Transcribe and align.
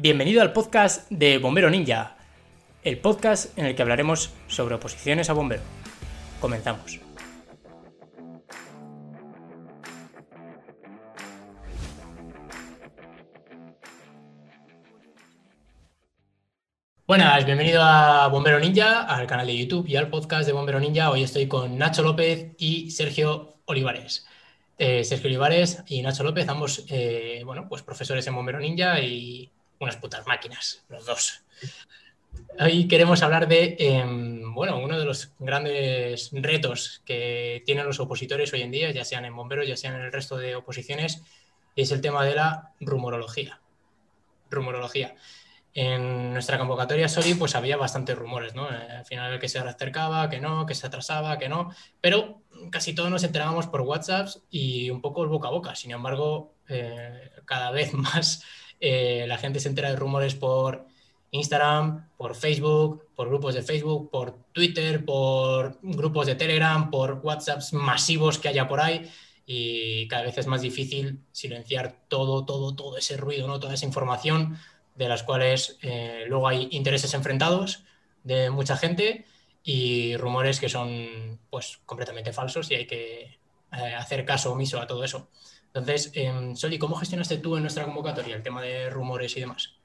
Bienvenido 0.00 0.42
al 0.42 0.52
podcast 0.52 1.10
de 1.10 1.38
Bombero 1.38 1.68
Ninja, 1.70 2.16
el 2.84 2.98
podcast 3.00 3.58
en 3.58 3.66
el 3.66 3.74
que 3.74 3.82
hablaremos 3.82 4.32
sobre 4.46 4.76
oposiciones 4.76 5.28
a 5.28 5.32
bombero. 5.32 5.62
Comenzamos. 6.38 7.00
Buenas, 17.04 17.44
bienvenido 17.44 17.82
a 17.82 18.28
Bombero 18.28 18.60
Ninja, 18.60 19.02
al 19.02 19.26
canal 19.26 19.48
de 19.48 19.58
YouTube 19.58 19.88
y 19.88 19.96
al 19.96 20.10
podcast 20.10 20.46
de 20.46 20.52
Bombero 20.52 20.78
Ninja. 20.78 21.10
Hoy 21.10 21.24
estoy 21.24 21.48
con 21.48 21.76
Nacho 21.76 22.02
López 22.02 22.54
y 22.56 22.92
Sergio 22.92 23.56
Olivares. 23.64 24.28
Eh, 24.78 25.02
Sergio 25.02 25.26
Olivares 25.26 25.82
y 25.88 26.02
Nacho 26.02 26.22
López, 26.22 26.48
ambos, 26.48 26.84
eh, 26.88 27.42
bueno, 27.44 27.68
pues 27.68 27.82
profesores 27.82 28.24
en 28.28 28.36
Bombero 28.36 28.60
Ninja 28.60 29.00
y 29.00 29.50
unas 29.78 29.96
putas 29.96 30.26
máquinas, 30.26 30.84
los 30.88 31.06
dos. 31.06 31.42
Hoy 32.60 32.88
queremos 32.88 33.22
hablar 33.22 33.48
de, 33.48 33.76
em, 33.78 34.54
bueno, 34.54 34.78
uno 34.78 34.98
de 34.98 35.04
los 35.04 35.32
grandes 35.38 36.30
retos 36.32 37.02
que 37.04 37.62
tienen 37.64 37.86
los 37.86 38.00
opositores 38.00 38.52
hoy 38.52 38.62
en 38.62 38.70
día, 38.70 38.90
ya 38.90 39.04
sean 39.04 39.24
en 39.24 39.34
bomberos, 39.34 39.66
ya 39.66 39.76
sean 39.76 39.94
en 39.94 40.02
el 40.02 40.12
resto 40.12 40.36
de 40.36 40.56
oposiciones, 40.56 41.22
es 41.76 41.92
el 41.92 42.00
tema 42.00 42.24
de 42.24 42.34
la 42.34 42.72
rumorología. 42.80 43.60
Rumorología 44.50 45.14
en 45.80 46.32
nuestra 46.32 46.58
convocatoria 46.58 47.08
Soli 47.08 47.34
pues 47.34 47.54
había 47.54 47.76
bastantes 47.76 48.18
rumores, 48.18 48.52
¿no? 48.52 48.68
Eh, 48.68 48.96
al 48.98 49.04
final 49.04 49.38
que 49.38 49.48
se 49.48 49.60
acercaba, 49.60 50.28
que 50.28 50.40
no, 50.40 50.66
que 50.66 50.74
se 50.74 50.86
atrasaba, 50.86 51.38
que 51.38 51.48
no, 51.48 51.72
pero 52.00 52.42
casi 52.72 52.96
todos 52.96 53.10
nos 53.10 53.22
enterábamos 53.22 53.68
por 53.68 53.82
WhatsApp 53.82 54.28
y 54.50 54.90
un 54.90 55.00
poco 55.00 55.22
el 55.22 55.28
boca 55.28 55.46
a 55.46 55.52
boca. 55.52 55.76
Sin 55.76 55.92
embargo, 55.92 56.54
eh, 56.68 57.30
cada 57.44 57.70
vez 57.70 57.92
más 57.94 58.42
eh, 58.80 59.24
la 59.26 59.38
gente 59.38 59.60
se 59.60 59.68
entera 59.68 59.90
de 59.90 59.96
rumores 59.96 60.34
por 60.34 60.86
Instagram, 61.30 62.08
por 62.16 62.34
Facebook, 62.34 63.04
por 63.14 63.28
grupos 63.28 63.54
de 63.54 63.62
Facebook, 63.62 64.10
por 64.10 64.34
Twitter, 64.52 65.04
por 65.04 65.78
grupos 65.82 66.26
de 66.26 66.34
Telegram, 66.34 66.90
por 66.90 67.20
WhatsApps 67.22 67.72
masivos 67.72 68.38
que 68.38 68.48
haya 68.48 68.66
por 68.66 68.80
ahí 68.80 69.10
y 69.50 70.06
cada 70.08 70.24
vez 70.24 70.36
es 70.36 70.46
más 70.46 70.60
difícil 70.60 71.20
silenciar 71.32 71.96
todo, 72.08 72.44
todo, 72.44 72.76
todo 72.76 72.98
ese 72.98 73.16
ruido, 73.16 73.48
¿no? 73.48 73.58
Toda 73.58 73.74
esa 73.74 73.86
información 73.86 74.58
de 74.94 75.08
las 75.08 75.22
cuales 75.22 75.78
eh, 75.80 76.24
luego 76.28 76.48
hay 76.48 76.68
intereses 76.70 77.14
enfrentados 77.14 77.84
de 78.24 78.50
mucha 78.50 78.76
gente 78.76 79.24
y 79.62 80.16
rumores 80.16 80.60
que 80.60 80.68
son 80.68 81.40
pues 81.50 81.80
completamente 81.86 82.32
falsos 82.32 82.70
y 82.70 82.74
hay 82.74 82.86
que 82.86 83.38
eh, 83.72 83.94
hacer 83.96 84.24
caso 84.24 84.52
omiso 84.52 84.80
a 84.80 84.86
todo 84.86 85.02
eso. 85.02 85.28
Entonces, 85.78 86.12
eh, 86.14 86.32
Soli, 86.54 86.78
¿cómo 86.78 86.96
gestionaste 86.96 87.38
tú 87.38 87.56
en 87.56 87.62
nuestra 87.62 87.84
convocatoria 87.84 88.36
el 88.36 88.42
tema 88.42 88.62
de 88.62 88.90
rumores 88.90 89.36
y 89.36 89.40
demás? 89.40 89.78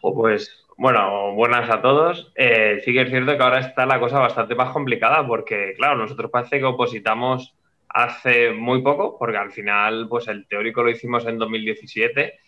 Pues 0.00 0.66
bueno, 0.76 1.32
buenas 1.34 1.70
a 1.70 1.80
todos. 1.80 2.32
Eh, 2.34 2.80
sí 2.84 2.92
que 2.92 3.02
es 3.02 3.10
cierto 3.10 3.36
que 3.36 3.42
ahora 3.42 3.60
está 3.60 3.86
la 3.86 3.98
cosa 3.98 4.18
bastante 4.18 4.54
más 4.54 4.72
complicada 4.72 5.26
porque, 5.26 5.74
claro, 5.76 5.96
nosotros 5.96 6.30
parece 6.30 6.58
que 6.58 6.64
opositamos 6.64 7.54
hace 7.88 8.52
muy 8.52 8.82
poco, 8.82 9.16
porque 9.18 9.38
al 9.38 9.52
final, 9.52 10.06
pues 10.08 10.28
el 10.28 10.46
teórico 10.46 10.82
lo 10.82 10.90
hicimos 10.90 11.24
en 11.26 11.38
2017 11.38 12.38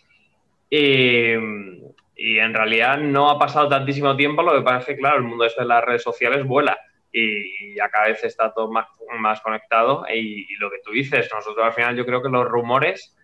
y, 0.69 1.31
en 1.31 2.53
realidad 2.53 2.99
no 2.99 3.31
ha 3.31 3.39
pasado 3.39 3.67
tantísimo 3.69 4.15
tiempo, 4.15 4.43
lo 4.43 4.53
que 4.53 4.61
pasa 4.61 4.79
es 4.79 4.85
que, 4.85 4.97
claro, 4.97 5.17
el 5.17 5.23
mundo 5.23 5.45
de 5.45 5.65
las 5.65 5.83
redes 5.83 6.03
sociales 6.03 6.45
vuela 6.45 6.77
y 7.11 7.75
cada 7.75 8.07
vez 8.07 8.23
está 8.23 8.53
todo 8.53 8.71
más, 8.71 8.87
más 9.17 9.41
conectado. 9.41 10.05
Y, 10.13 10.47
lo 10.57 10.69
que 10.69 10.79
tú 10.83 10.91
dices, 10.91 11.29
nosotros 11.33 11.65
al 11.65 11.73
final 11.73 11.95
yo 11.95 12.05
creo 12.05 12.21
que 12.21 12.29
los 12.29 12.47
rumores 12.47 13.15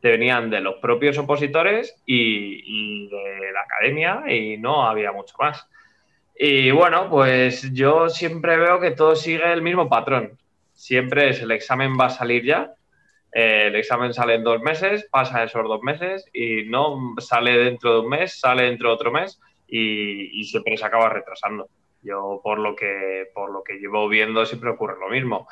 te 0.00 0.10
venían 0.10 0.50
de 0.50 0.60
los 0.60 0.76
propios 0.76 1.18
opositores 1.18 2.00
y, 2.06 3.08
de 3.08 3.52
la 3.52 3.60
academia 3.62 4.24
y 4.28 4.56
no 4.56 4.86
había 4.86 5.12
mucho 5.12 5.34
más. 5.38 5.68
Y 6.34 6.70
bueno, 6.70 7.10
pues 7.10 7.72
yo 7.72 8.08
siempre 8.08 8.56
veo 8.56 8.80
que 8.80 8.92
todo 8.92 9.14
sigue 9.14 9.52
el 9.52 9.62
mismo 9.62 9.88
patrón. 9.88 10.38
Siempre 10.72 11.28
es 11.28 11.42
el 11.42 11.50
examen 11.50 11.98
va 11.98 12.06
a 12.06 12.10
salir 12.10 12.44
ya 12.44 12.74
eh, 13.32 13.66
el 13.68 13.76
examen 13.76 14.12
sale 14.12 14.34
en 14.34 14.44
dos 14.44 14.60
meses, 14.60 15.06
pasa 15.10 15.44
esos 15.44 15.62
dos 15.62 15.82
meses 15.82 16.28
y 16.32 16.64
no 16.64 17.14
sale 17.18 17.56
dentro 17.58 17.94
de 17.94 18.00
un 18.00 18.08
mes, 18.08 18.40
sale 18.40 18.64
dentro 18.64 18.88
de 18.88 18.94
otro 18.94 19.12
mes 19.12 19.40
y, 19.68 20.44
siempre 20.44 20.76
se 20.76 20.84
acaba 20.84 21.08
retrasando. 21.08 21.68
Yo 22.02 22.40
por 22.42 22.58
lo 22.58 22.74
que 22.74 23.30
por 23.34 23.52
lo 23.52 23.62
que 23.62 23.74
llevo 23.74 24.08
viendo 24.08 24.46
siempre 24.46 24.70
ocurre 24.70 24.98
lo 24.98 25.08
mismo. 25.08 25.48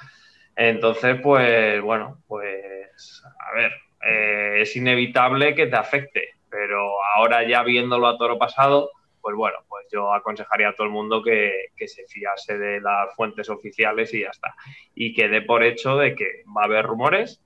Entonces, 0.57 1.21
pues 1.23 1.81
bueno, 1.83 2.23
pues 2.27 3.23
a 3.25 3.55
ver, 3.55 3.73
eh, 4.05 4.63
es 4.63 4.75
inevitable 4.77 5.55
que 5.55 5.67
te 5.67 5.77
afecte, 5.77 6.31
pero 6.51 6.91
ahora 7.17 7.47
ya 7.47 7.63
viéndolo 7.63 8.09
a 8.09 8.19
toro 8.19 8.39
pasado, 8.39 8.91
pues 9.21 9.37
bueno, 9.37 9.59
pues 9.69 9.87
yo 9.93 10.13
aconsejaría 10.13 10.71
a 10.71 10.75
todo 10.75 10.87
el 10.87 10.93
mundo 10.93 11.23
que, 11.23 11.67
que, 11.77 11.87
se 11.87 12.07
fiase 12.07 12.59
de 12.59 12.81
las 12.81 13.15
fuentes 13.15 13.49
oficiales 13.51 14.13
y 14.15 14.23
ya 14.23 14.31
está. 14.31 14.55
Y 14.95 15.15
que 15.15 15.29
dé 15.29 15.43
por 15.43 15.63
hecho 15.63 15.97
de 15.97 16.15
que 16.15 16.45
va 16.57 16.63
a 16.63 16.65
haber 16.65 16.87
rumores, 16.87 17.43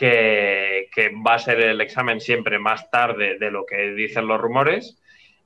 que, 0.00 1.12
va 1.26 1.34
a 1.34 1.38
ser 1.38 1.60
el 1.60 1.80
examen 1.80 2.20
siempre 2.20 2.58
más 2.58 2.90
tarde 2.90 3.38
de 3.38 3.50
lo 3.50 3.66
que 3.66 3.92
dicen 3.92 4.26
los 4.26 4.40
rumores 4.40 5.00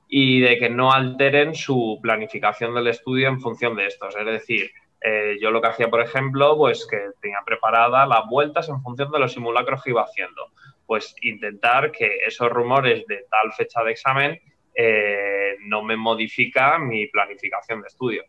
y 0.07 0.39
de 0.39 0.57
que 0.57 0.69
no 0.69 0.91
alteren 0.91 1.55
su 1.55 1.99
planificación 2.01 2.73
del 2.75 2.87
estudio 2.87 3.27
en 3.27 3.39
función 3.39 3.75
de 3.75 3.87
estos. 3.87 4.15
Es 4.15 4.25
decir, 4.25 4.71
eh, 5.01 5.37
yo 5.41 5.51
lo 5.51 5.61
que 5.61 5.67
hacía, 5.67 5.89
por 5.89 6.01
ejemplo, 6.01 6.57
pues 6.57 6.87
que 6.89 6.97
tenía 7.21 7.39
preparada 7.45 8.05
las 8.05 8.25
vueltas 8.27 8.69
en 8.69 8.81
función 8.81 9.11
de 9.11 9.19
los 9.19 9.33
simulacros 9.33 9.83
que 9.83 9.91
iba 9.91 10.03
haciendo. 10.03 10.51
Pues 10.85 11.15
intentar 11.21 11.91
que 11.91 12.19
esos 12.25 12.49
rumores 12.49 13.05
de 13.07 13.25
tal 13.29 13.51
fecha 13.53 13.83
de 13.83 13.91
examen 13.91 14.39
eh, 14.73 15.55
no 15.61 15.83
me 15.83 15.95
modifica 15.95 16.77
mi 16.77 17.07
planificación 17.07 17.81
de 17.81 17.87
estudio. 17.87 18.23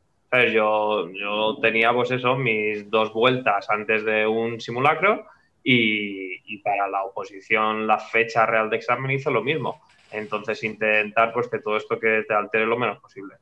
Yo, 0.52 1.08
yo 1.12 1.56
tenía, 1.62 1.92
pues 1.94 2.10
eso, 2.10 2.36
mis 2.36 2.90
dos 2.90 3.12
vueltas 3.12 3.70
antes 3.70 4.04
de 4.04 4.26
un 4.26 4.60
simulacro 4.60 5.24
y, 5.62 6.58
para 6.58 6.88
la 6.88 7.04
oposición 7.04 7.86
la 7.86 7.98
fecha 7.98 8.46
real 8.46 8.70
de 8.70 8.76
examen 8.76 9.10
hizo 9.10 9.30
lo 9.30 9.42
mismo. 9.42 9.82
Entonces 10.10 10.62
intentar 10.64 11.32
pues 11.32 11.48
que 11.48 11.58
todo 11.58 11.76
esto 11.76 11.98
que 11.98 12.24
te 12.26 12.34
altere 12.34 12.66
lo 12.66 12.76
menos 12.76 12.98
posible. 12.98 13.36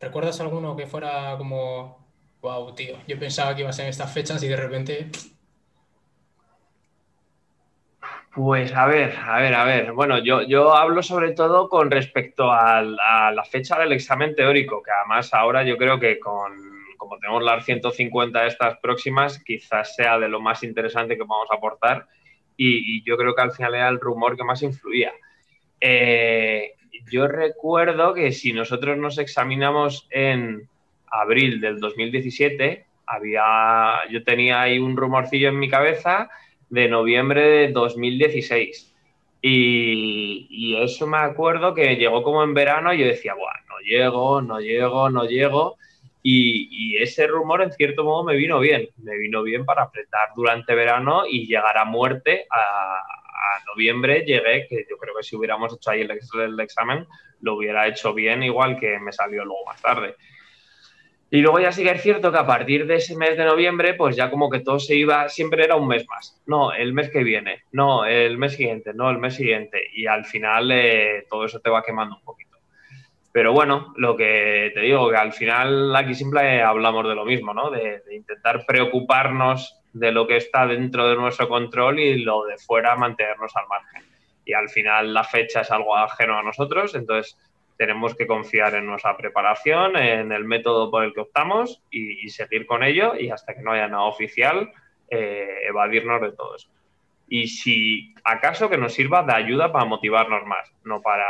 ¿Recuerdas 0.00 0.40
alguno 0.40 0.76
que 0.76 0.86
fuera 0.86 1.36
como, 1.36 2.06
wow, 2.40 2.74
tío, 2.74 2.96
yo 3.06 3.18
pensaba 3.18 3.54
que 3.54 3.62
iba 3.62 3.70
a 3.70 3.72
ser 3.72 3.86
en 3.86 3.90
estas 3.90 4.12
fechas 4.12 4.42
y 4.42 4.48
de 4.48 4.56
repente... 4.56 5.10
Pues 8.34 8.72
a 8.72 8.86
ver, 8.86 9.16
a 9.16 9.38
ver, 9.38 9.54
a 9.54 9.64
ver. 9.64 9.92
Bueno, 9.92 10.18
yo, 10.18 10.42
yo 10.42 10.74
hablo 10.74 11.02
sobre 11.02 11.32
todo 11.32 11.68
con 11.68 11.90
respecto 11.90 12.52
a 12.52 12.82
la 12.82 13.44
fecha 13.44 13.78
del 13.78 13.92
examen 13.92 14.36
teórico, 14.36 14.82
que 14.82 14.92
además 14.92 15.34
ahora 15.34 15.64
yo 15.64 15.76
creo 15.76 15.98
que 15.98 16.20
con 16.20 16.78
como 16.98 17.18
tenemos 17.18 17.42
las 17.42 17.64
150 17.64 18.46
estas 18.46 18.78
próximas, 18.80 19.42
quizás 19.42 19.94
sea 19.94 20.18
de 20.18 20.28
lo 20.28 20.40
más 20.40 20.62
interesante 20.62 21.16
que 21.16 21.22
vamos 21.22 21.48
a 21.50 21.54
aportar 21.54 22.06
y, 22.58 23.02
yo 23.04 23.16
creo 23.16 23.34
que 23.34 23.42
al 23.42 23.52
final 23.52 23.74
era 23.74 23.88
el 23.88 24.00
rumor 24.00 24.36
que 24.36 24.44
más 24.44 24.62
influía. 24.62 25.12
Eh, 25.80 26.72
yo 27.10 27.28
recuerdo 27.28 28.12
que 28.12 28.32
si 28.32 28.52
nosotros 28.52 28.98
nos 28.98 29.18
examinamos 29.18 30.06
en 30.10 30.68
abril 31.10 31.60
del 31.60 31.78
2017, 31.78 32.84
había, 33.06 34.08
yo 34.10 34.22
tenía 34.24 34.62
ahí 34.62 34.78
un 34.78 34.96
rumorcillo 34.96 35.48
en 35.48 35.58
mi 35.58 35.70
cabeza 35.70 36.28
de 36.68 36.88
noviembre 36.88 37.42
de 37.42 37.68
2016. 37.68 38.94
Y, 39.40 40.48
y, 40.50 40.82
eso 40.82 41.06
me 41.06 41.18
acuerdo 41.18 41.72
que 41.72 41.94
llegó 41.94 42.24
como 42.24 42.42
en 42.42 42.54
verano 42.54 42.92
y 42.92 42.98
yo 42.98 43.06
decía, 43.06 43.34
bueno, 43.34 43.60
no 43.68 43.78
llego, 43.78 44.42
no 44.42 44.60
llego, 44.60 45.10
no 45.10 45.24
llego. 45.24 45.76
Y, 46.30 46.96
ese 46.98 47.26
rumor, 47.26 47.62
en 47.62 47.72
cierto 47.72 48.04
modo, 48.04 48.22
me 48.22 48.36
vino 48.36 48.58
bien. 48.60 48.88
Me 48.98 49.16
vino 49.16 49.42
bien 49.42 49.64
para 49.64 49.84
apretar 49.84 50.28
durante 50.36 50.74
verano 50.74 51.22
y 51.26 51.46
llegar 51.46 51.78
a 51.78 51.86
muerte 51.86 52.46
a, 52.50 53.02
noviembre. 53.66 54.24
Llegué, 54.26 54.66
que 54.68 54.86
yo 54.88 54.98
creo 54.98 55.14
que 55.16 55.22
si 55.22 55.36
hubiéramos 55.36 55.74
hecho 55.74 55.90
ahí 55.90 56.02
el, 56.02 56.60
examen, 56.60 57.06
lo 57.40 57.54
hubiera 57.54 57.86
hecho 57.86 58.12
bien, 58.12 58.42
igual 58.42 58.78
que 58.78 58.98
me 58.98 59.10
salió 59.10 59.42
luego 59.44 59.64
más 59.64 59.80
tarde. 59.80 60.16
Y 61.30 61.40
luego 61.40 61.60
ya 61.60 61.72
sí 61.72 61.82
que 61.82 61.92
es 61.92 62.02
cierto 62.02 62.30
que 62.30 62.38
a 62.38 62.46
partir 62.46 62.86
de 62.86 62.96
ese 62.96 63.16
mes 63.16 63.36
de 63.38 63.44
noviembre, 63.44 63.94
pues 63.94 64.14
ya 64.14 64.30
como 64.30 64.50
que 64.50 64.60
todo 64.60 64.78
se 64.78 64.96
iba, 64.96 65.28
siempre 65.30 65.64
era 65.64 65.76
un 65.76 65.88
mes 65.88 66.06
más. 66.08 66.42
No, 66.46 66.72
el 66.72 66.92
mes 66.92 67.10
que 67.10 67.22
viene, 67.22 67.62
no, 67.72 68.04
el 68.04 68.36
mes 68.36 68.52
siguiente, 68.52 68.92
no, 68.92 69.10
el 69.10 69.18
mes 69.18 69.34
siguiente. 69.34 69.80
Y 69.94 70.06
al 70.06 70.26
final 70.26 70.70
eh, 70.72 71.26
todo 71.28 71.46
eso 71.46 71.60
te 71.60 71.70
va 71.70 71.82
quemando 71.82 72.16
un 72.16 72.22
poquito. 72.22 72.47
Pero 73.38 73.52
bueno, 73.52 73.94
lo 73.94 74.16
que 74.16 74.72
te 74.74 74.80
digo, 74.80 75.08
que 75.10 75.16
al 75.16 75.32
final 75.32 75.94
aquí 75.94 76.12
siempre 76.12 76.60
hablamos 76.60 77.06
de 77.06 77.14
lo 77.14 77.24
mismo, 77.24 77.54
¿no? 77.54 77.70
De, 77.70 78.02
intentar 78.10 78.66
preocuparnos 78.66 79.78
de 79.92 80.10
lo 80.10 80.26
que 80.26 80.38
está 80.38 80.66
dentro 80.66 81.08
de 81.08 81.14
nuestro 81.14 81.48
control 81.48 82.00
y 82.00 82.24
lo 82.24 82.46
de 82.46 82.58
fuera 82.58 82.96
mantenernos 82.96 83.54
al 83.54 83.68
margen. 83.68 84.02
Y 84.44 84.54
al 84.54 84.68
final 84.68 85.14
la 85.14 85.22
fecha 85.22 85.60
es 85.60 85.70
algo 85.70 85.96
ajeno 85.96 86.36
a 86.36 86.42
nosotros, 86.42 86.96
entonces 86.96 87.38
tenemos 87.76 88.16
que 88.16 88.26
confiar 88.26 88.74
en 88.74 88.86
nuestra 88.86 89.16
preparación, 89.16 89.96
en 89.96 90.32
el 90.32 90.44
método 90.44 90.90
por 90.90 91.04
el 91.04 91.14
que 91.14 91.20
optamos 91.20 91.80
y, 91.92 92.28
seguir 92.30 92.66
con 92.66 92.82
ello 92.82 93.14
y 93.14 93.30
hasta 93.30 93.54
que 93.54 93.62
no 93.62 93.70
haya 93.70 93.86
nada 93.86 94.02
oficial, 94.02 94.68
eh, 95.08 95.60
evadirnos 95.68 96.20
de 96.22 96.32
todo 96.32 96.56
eso. 96.56 96.70
y 97.28 97.46
si 97.46 98.16
acaso 98.24 98.68
que 98.68 98.78
nos 98.78 98.94
sirva 98.94 99.22
de 99.22 99.34
ayuda 99.34 99.70
para 99.70 99.84
motivarnos 99.84 100.44
más, 100.44 100.72
no 100.82 101.00
para, 101.00 101.24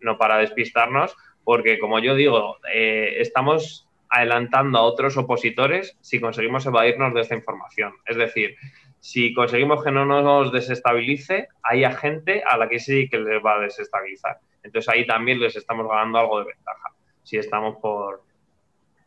no 0.00 0.18
para 0.18 0.38
despistarnos, 0.38 1.16
porque 1.44 1.78
como 1.78 1.98
yo 1.98 2.14
digo, 2.14 2.58
eh, 2.72 3.16
estamos 3.18 3.86
adelantando 4.08 4.78
a 4.78 4.82
otros 4.82 5.16
opositores 5.16 5.96
si 6.00 6.20
conseguimos 6.20 6.66
evadirnos 6.66 7.14
de 7.14 7.20
esta 7.20 7.34
información. 7.34 7.92
Es 8.06 8.16
decir, 8.16 8.56
si 9.00 9.32
conseguimos 9.34 9.84
que 9.84 9.90
no 9.90 10.04
nos 10.04 10.52
desestabilice, 10.52 11.48
hay 11.62 11.84
gente 11.94 12.42
a 12.44 12.56
la 12.56 12.68
que 12.68 12.80
sí 12.80 13.08
que 13.08 13.18
les 13.18 13.44
va 13.44 13.56
a 13.56 13.60
desestabilizar. 13.60 14.40
Entonces 14.62 14.88
ahí 14.92 15.06
también 15.06 15.38
les 15.38 15.54
estamos 15.54 15.88
ganando 15.88 16.18
algo 16.18 16.40
de 16.40 16.46
ventaja, 16.46 16.92
si 17.22 17.36
estamos 17.38 17.76
por, 17.80 18.24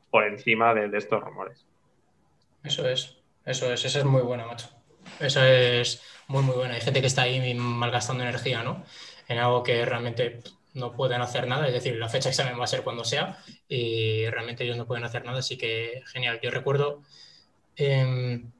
por 0.09 0.23
encima 0.23 0.73
de, 0.73 0.97
estos 0.97 1.21
rumores. 1.21 1.65
Eso 2.63 2.87
es, 2.87 3.21
eso 3.45 3.71
es, 3.73 3.83
esa 3.83 3.99
es 3.99 4.05
muy 4.05 4.21
buena, 4.21 4.45
macho. 4.45 4.69
Eso 5.19 5.43
es 5.43 6.01
muy, 6.27 6.43
muy 6.43 6.55
buena. 6.55 6.75
Hay 6.75 6.81
gente 6.81 7.01
que 7.01 7.07
está 7.07 7.23
ahí 7.23 7.53
malgastando 7.55 8.23
energía, 8.23 8.63
¿no? 8.63 8.85
En 9.27 9.37
algo 9.37 9.63
que 9.63 9.83
realmente 9.85 10.39
no 10.79 10.93
pueden 10.93 11.21
hacer 11.21 11.47
nada, 11.47 11.67
es 11.67 11.73
decir, 11.73 11.95
la 11.95 12.09
fecha 12.09 12.29
de 12.29 12.31
examen 12.31 12.59
va 12.59 12.63
a 12.63 12.67
ser 12.67 12.83
cuando 12.83 13.03
sea 13.03 13.37
y 13.67 14.25
realmente 14.29 14.63
ellos 14.63 14.77
no 14.77 14.87
pueden 14.87 15.03
hacer 15.03 15.25
nada, 15.25 15.39
así 15.39 15.57
que 15.57 16.01
genial. 16.07 16.39
Yo 16.41 16.51
recuerdo, 16.51 17.01
em, 17.75 18.51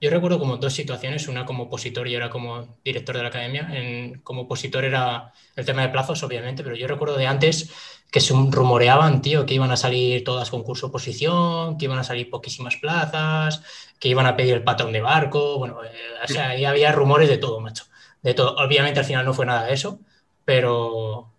yo 0.00 0.10
recuerdo 0.10 0.38
como 0.38 0.56
dos 0.58 0.74
situaciones, 0.74 1.28
una 1.28 1.44
como 1.44 1.64
opositor 1.64 2.06
y 2.08 2.16
otra 2.16 2.30
como 2.30 2.78
director 2.84 3.16
de 3.16 3.22
la 3.22 3.28
academia. 3.28 3.68
En, 3.72 4.20
como 4.20 4.42
opositor 4.42 4.84
era 4.84 5.32
el 5.56 5.64
tema 5.64 5.82
de 5.82 5.88
plazos, 5.88 6.22
obviamente, 6.22 6.62
pero 6.62 6.76
yo 6.76 6.86
recuerdo 6.86 7.16
de 7.16 7.26
antes 7.26 7.70
que 8.10 8.20
se 8.20 8.32
rumoreaban, 8.34 9.20
tío, 9.22 9.44
que 9.44 9.54
iban 9.54 9.70
a 9.70 9.76
salir 9.76 10.24
todas 10.24 10.50
concurso 10.50 10.86
oposición, 10.86 11.76
que 11.76 11.84
iban 11.84 11.98
a 11.98 12.04
salir 12.04 12.30
poquísimas 12.30 12.76
plazas, 12.76 13.62
que 13.98 14.08
iban 14.08 14.26
a 14.26 14.36
pedir 14.36 14.54
el 14.54 14.64
patrón 14.64 14.92
de 14.92 15.02
barco, 15.02 15.58
bueno, 15.58 15.84
eh, 15.84 15.90
o 16.24 16.28
sea, 16.28 16.50
ahí 16.50 16.64
había 16.64 16.92
rumores 16.92 17.28
de 17.28 17.38
todo, 17.38 17.60
macho, 17.60 17.84
de 18.22 18.34
todo. 18.34 18.56
Obviamente 18.56 19.00
al 19.00 19.06
final 19.06 19.24
no 19.26 19.34
fue 19.34 19.46
nada 19.46 19.66
de 19.66 19.74
eso, 19.74 20.00
pero, 20.44 21.30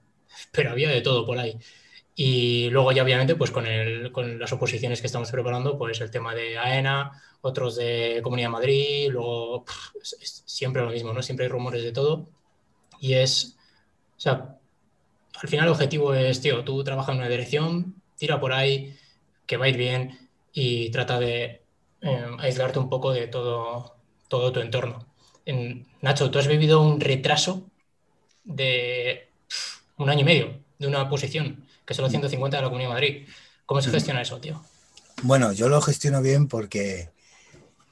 pero 0.51 0.71
había 0.71 0.89
de 0.89 1.01
todo 1.01 1.25
por 1.25 1.37
ahí. 1.37 1.57
Y 2.15 2.69
luego 2.69 2.91
ya 2.91 3.03
obviamente 3.03 3.35
pues 3.35 3.51
con, 3.51 3.65
el, 3.65 4.11
con 4.11 4.39
las 4.39 4.51
oposiciones 4.51 4.99
que 4.99 5.07
estamos 5.07 5.31
preparando, 5.31 5.77
pues 5.77 6.01
el 6.01 6.11
tema 6.11 6.35
de 6.35 6.57
AENA, 6.57 7.11
otros 7.41 7.77
de 7.77 8.19
Comunidad 8.23 8.49
Madrid, 8.49 9.09
luego 9.09 9.63
siempre 10.01 10.81
lo 10.81 10.89
mismo, 10.91 11.13
¿no? 11.13 11.23
Siempre 11.23 11.45
hay 11.45 11.51
rumores 11.51 11.83
de 11.83 11.93
todo. 11.93 12.27
Y 12.99 13.13
es, 13.13 13.57
o 14.17 14.19
sea, 14.19 14.57
al 15.41 15.49
final 15.49 15.67
el 15.67 15.71
objetivo 15.71 16.13
es, 16.13 16.41
tío, 16.41 16.63
tú 16.65 16.83
trabajas 16.83 17.13
en 17.13 17.21
una 17.21 17.29
dirección, 17.29 17.95
tira 18.17 18.39
por 18.39 18.51
ahí, 18.51 18.97
que 19.45 19.57
va 19.57 19.65
a 19.65 19.69
ir 19.69 19.77
bien 19.77 20.29
y 20.51 20.89
trata 20.91 21.19
de 21.19 21.63
eh, 22.01 22.25
aislarte 22.39 22.79
un 22.79 22.89
poco 22.89 23.13
de 23.13 23.27
todo, 23.27 23.95
todo 24.27 24.51
tu 24.51 24.59
entorno. 24.59 25.07
En, 25.45 25.87
Nacho, 26.01 26.29
tú 26.31 26.39
has 26.39 26.47
vivido 26.47 26.81
un 26.81 26.99
retraso 26.99 27.69
de 28.43 29.29
un 29.99 30.09
año 30.09 30.21
y 30.21 30.23
medio 30.23 30.59
de 30.79 30.87
una 30.87 31.07
posición, 31.07 31.63
que 31.85 31.93
son 31.93 32.03
los 32.03 32.11
150 32.11 32.57
de 32.57 32.63
la 32.63 32.69
Comunidad 32.69 32.89
de 32.89 32.93
Madrid. 32.93 33.27
¿Cómo 33.65 33.81
se 33.81 33.91
gestiona 33.91 34.21
eso, 34.21 34.39
tío? 34.39 34.63
Bueno, 35.21 35.51
yo 35.51 35.69
lo 35.69 35.81
gestiono 35.81 36.21
bien 36.21 36.47
porque 36.47 37.09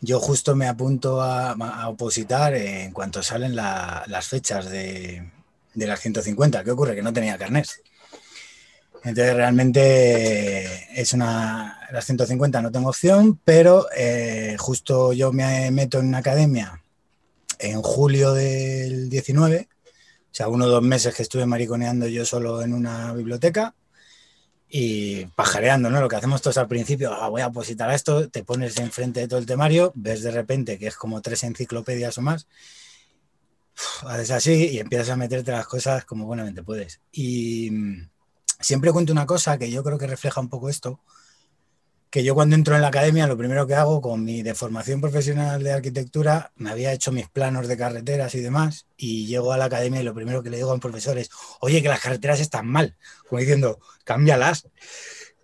yo 0.01 0.19
justo 0.19 0.55
me 0.55 0.67
apunto 0.67 1.21
a, 1.21 1.87
opositar 1.89 2.55
en 2.55 2.91
cuanto 2.93 3.21
salen 3.21 3.55
las 3.55 4.27
fechas 4.27 4.69
de, 4.69 5.29
de, 5.73 5.87
las 5.87 5.99
150. 5.99 6.63
¿Qué 6.63 6.71
ocurre? 6.71 6.95
Que 6.95 7.03
no 7.03 7.13
tenía 7.13 7.37
carnet. 7.37 7.67
Entonces 9.03 9.35
realmente 9.35 10.99
es 10.99 11.13
una, 11.13 11.79
las 11.91 12.05
150 12.05 12.61
no 12.61 12.71
tengo 12.71 12.89
opción, 12.89 13.39
pero 13.43 13.87
eh, 13.95 14.55
justo 14.57 15.13
yo 15.13 15.31
me 15.31 15.71
meto 15.71 15.99
en 15.99 16.07
una 16.07 16.17
academia 16.19 16.81
en 17.59 17.81
julio 17.81 18.33
del 18.33 19.09
19 19.09 19.67
o 19.67 19.76
sea, 20.37 20.49
uno 20.49 20.65
o 20.65 20.69
dos 20.69 20.83
meses 20.83 21.15
que 21.15 21.23
estuve 21.23 21.47
mariconeando 21.47 22.07
yo 22.07 22.23
solo 22.23 22.61
en 22.61 22.73
una 22.73 23.11
biblioteca 23.13 23.73
y 24.69 25.25
pajareando, 25.25 25.89
¿no? 25.89 25.99
Lo 25.99 26.07
que 26.07 26.15
hacemos 26.15 26.43
todos 26.43 26.59
al 26.59 26.67
principio, 26.67 27.11
ah, 27.11 27.27
voy 27.29 27.41
a 27.41 27.49
positar 27.49 27.89
esto, 27.91 28.29
te 28.29 28.43
pones 28.43 28.77
enfrente 28.77 29.21
de 29.21 29.27
todo 29.27 29.39
el 29.39 29.47
temario, 29.47 29.91
ves 29.95 30.21
de 30.21 30.29
repente 30.29 30.77
que 30.77 30.85
es 30.85 30.95
como 30.95 31.23
tres 31.23 31.43
enciclopedias 31.43 32.19
o 32.19 32.21
más, 32.21 32.47
haces 34.05 34.29
así 34.29 34.67
y 34.73 34.79
empiezas 34.79 35.09
a 35.09 35.15
meterte 35.15 35.51
las 35.51 35.65
cosas 35.65 36.05
como 36.05 36.25
buenamente 36.25 36.61
puedes. 36.61 37.01
Y 37.11 37.71
mm, 37.71 38.09
siempre 38.59 38.91
cuento 38.91 39.13
una 39.13 39.25
cosa 39.25 39.57
que 39.57 39.71
yo 39.71 39.83
creo 39.83 39.97
que 39.97 40.05
refleja 40.05 40.39
un 40.39 40.49
poco 40.49 40.69
esto, 40.69 40.99
que 42.17 42.23
yo 42.23 42.33
cuando 42.33 42.55
entro 42.55 42.73
en 42.73 42.81
la 42.81 42.87
academia 42.87 43.27
lo 43.27 43.37
primero 43.37 43.67
que 43.67 43.75
hago 43.75 44.01
con 44.01 44.23
mi 44.23 44.41
deformación 44.41 44.99
profesional 44.99 45.61
de 45.61 45.71
arquitectura, 45.71 46.51
me 46.55 46.71
había 46.71 46.91
hecho 46.91 47.11
mis 47.11 47.29
planos 47.29 47.67
de 47.67 47.77
carreteras 47.77 48.33
y 48.33 48.41
demás, 48.41 48.87
y 48.97 49.27
llego 49.27 49.53
a 49.53 49.57
la 49.57 49.65
academia 49.65 50.01
y 50.01 50.03
lo 50.03 50.15
primero 50.15 50.41
que 50.41 50.49
le 50.49 50.57
digo 50.57 50.71
al 50.71 50.79
profesor 50.79 51.19
es, 51.19 51.29
oye, 51.59 51.79
que 51.83 51.89
las 51.89 51.99
carreteras 51.99 52.39
están 52.39 52.65
mal, 52.65 52.97
como 53.29 53.39
diciendo, 53.39 53.79
cámbialas. 54.03 54.67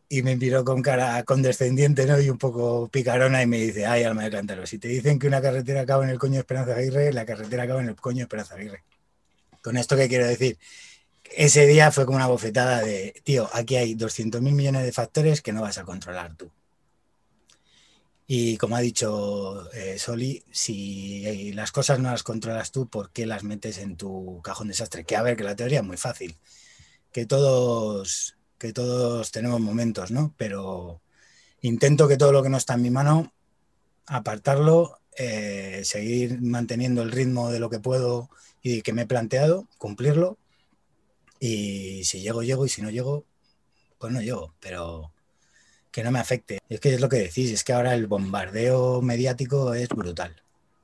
Y 0.09 0.23
me 0.23 0.35
miró 0.35 0.65
con 0.65 0.81
cara 0.81 1.21
condescendiente 1.25 2.07
¿no? 2.07 2.19
y 2.19 2.31
un 2.31 2.39
poco 2.39 2.89
picarona 2.89 3.43
y 3.43 3.45
me 3.45 3.59
dice, 3.59 3.85
ay, 3.85 4.01
alma 4.01 4.23
de 4.23 4.31
cántaro, 4.31 4.65
si 4.65 4.79
te 4.79 4.87
dicen 4.87 5.19
que 5.19 5.27
una 5.27 5.43
carretera 5.43 5.81
acaba 5.81 6.03
en 6.03 6.09
el 6.09 6.17
coño 6.17 6.33
de 6.33 6.39
Esperanza 6.39 6.73
Aguirre, 6.73 7.13
la 7.13 7.27
carretera 7.27 7.63
acaba 7.63 7.81
en 7.81 7.89
el 7.89 7.95
coño 7.95 8.17
de 8.17 8.23
Esperanza 8.23 8.55
Aguirre. 8.55 8.83
Con 9.61 9.77
esto, 9.77 9.95
¿qué 9.95 10.07
quiero 10.07 10.25
decir? 10.25 10.57
ese 11.35 11.67
día 11.67 11.91
fue 11.91 12.05
como 12.05 12.17
una 12.17 12.27
bofetada 12.27 12.81
de, 12.81 13.13
tío, 13.23 13.47
aquí 13.53 13.75
hay 13.75 13.93
200 13.93 14.41
mil 14.41 14.53
millones 14.53 14.83
de 14.83 14.91
factores 14.91 15.41
que 15.41 15.53
no 15.53 15.61
vas 15.61 15.77
a 15.77 15.83
controlar 15.83 16.35
tú. 16.35 16.51
Y 18.25 18.57
como 18.57 18.75
ha 18.75 18.79
dicho 18.79 19.69
eh, 19.73 19.99
Soli, 19.99 20.43
si 20.51 21.51
las 21.53 21.71
cosas 21.71 21.99
no 21.99 22.11
las 22.11 22.23
controlas 22.23 22.71
tú, 22.71 22.87
¿por 22.87 23.11
qué 23.11 23.25
las 23.25 23.43
metes 23.43 23.77
en 23.77 23.97
tu 23.97 24.41
cajón 24.43 24.69
desastre? 24.69 25.05
Que 25.05 25.15
a 25.15 25.21
ver, 25.21 25.35
que 25.35 25.43
la 25.43 25.55
teoría 25.55 25.79
es 25.79 25.85
muy 25.85 25.97
fácil, 25.97 26.37
que 27.11 27.25
todos, 27.25 28.37
que 28.57 28.73
todos 28.73 29.31
tenemos 29.31 29.59
momentos, 29.59 30.11
¿no? 30.11 30.33
Pero 30.37 31.01
intento 31.61 32.07
que 32.07 32.17
todo 32.17 32.31
lo 32.31 32.43
que 32.43 32.49
no 32.49 32.57
está 32.57 32.75
en 32.75 32.81
mi 32.83 32.89
mano, 32.89 33.33
apartarlo, 34.07 34.99
eh, 35.17 35.81
seguir 35.85 36.41
manteniendo 36.41 37.03
el 37.03 37.11
ritmo 37.11 37.51
de 37.51 37.59
lo 37.59 37.69
que 37.69 37.79
puedo 37.79 38.29
y 38.61 38.81
que 38.81 38.93
me 38.93 39.03
he 39.03 39.07
planteado, 39.07 39.67
cumplirlo 39.77 40.37
y 41.39 42.05
si 42.05 42.21
llego, 42.21 42.41
llego, 42.41 42.65
y 42.65 42.69
si 42.69 42.81
no 42.81 42.89
llego, 42.89 43.25
pues 43.97 44.13
no 44.13 44.21
llego, 44.21 44.53
pero 44.61 45.12
que 45.93 46.03
no 46.03 46.11
me 46.11 46.19
afecte. 46.19 46.59
Es 46.67 46.79
que 46.79 46.95
es 46.95 46.99
lo 46.99 47.07
que 47.07 47.17
decís, 47.17 47.51
es 47.51 47.63
que 47.63 47.71
ahora 47.71 47.93
el 47.93 48.07
bombardeo 48.07 49.01
mediático 49.01 49.75
es 49.75 49.87
brutal. 49.89 50.35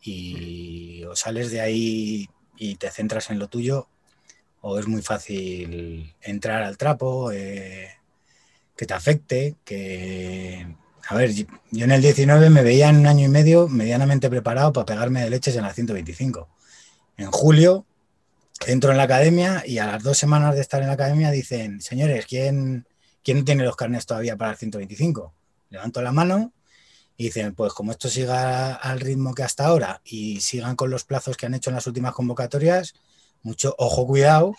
Y 0.01 1.03
o 1.06 1.15
sales 1.15 1.50
de 1.51 1.61
ahí 1.61 2.29
y 2.57 2.75
te 2.75 2.91
centras 2.91 3.31
en 3.31 3.39
lo 3.39 3.47
tuyo, 3.47 3.88
o 4.61 4.77
es 4.77 4.88
muy 4.88 5.01
fácil 5.01 6.13
entrar 6.21 6.61
al 6.61 6.78
trapo, 6.78 7.31
eh, 7.31 7.89
que 8.78 8.85
te 8.85 8.94
afecte, 8.94 9.56
que... 9.66 10.68
A 11.07 11.16
ver, 11.16 11.33
yo 11.33 11.85
en 11.85 11.92
el 11.92 12.04
19 12.04 12.51
me 12.51 12.61
veía 12.61 12.89
en 12.89 12.97
un 12.97 13.07
año 13.07 13.25
y 13.25 13.30
medio 13.30 13.68
medianamente 13.68 14.30
preparado 14.30 14.71
para 14.71 14.85
pegarme 14.85 15.23
de 15.23 15.31
leches 15.31 15.56
en 15.56 15.63
la 15.63 15.73
125. 15.73 16.47
En 17.18 17.31
julio 17.31 17.87
entro 18.68 18.92
en 18.92 18.97
la 18.97 19.04
academia 19.04 19.63
y 19.66 19.80
a 19.80 19.87
las 19.87 20.04
dos 20.04 20.19
semanas 20.19 20.54
de 20.54 20.61
estar 20.61 20.81
en 20.81 20.87
la 20.87 20.94
academia 20.94 21.31
dicen, 21.31 21.81
señores, 21.81 22.28
¿quién, 22.28 22.85
quién 23.23 23.45
tiene 23.45 23.64
los 23.64 23.76
carnes 23.76 24.06
todavía 24.06 24.35
para 24.35 24.52
el 24.52 24.57
125? 24.57 25.33
Levanto 25.69 26.02
la 26.02 26.11
mano 26.11 26.54
y 27.18 27.26
dicen, 27.26 27.54
pues 27.54 27.73
como 27.73 27.92
esto 27.92 28.09
siga 28.09 28.76
al 28.76 28.99
ritmo 28.99 29.33
que 29.33 29.44
hasta 29.44 29.66
ahora 29.66 30.02
y 30.06 30.42
sigan 30.42 30.76
con 30.76 30.90
los 30.90 31.04
plazos 31.04 31.38
que 31.38 31.45
han 31.45 31.54
hecho 31.54 31.69
en 31.69 31.76
las 31.76 31.88
últimas 31.88 32.14
convocatorias, 32.14 32.95
mucho 33.44 33.76
ojo, 33.78 34.07
cuidado, 34.07 34.56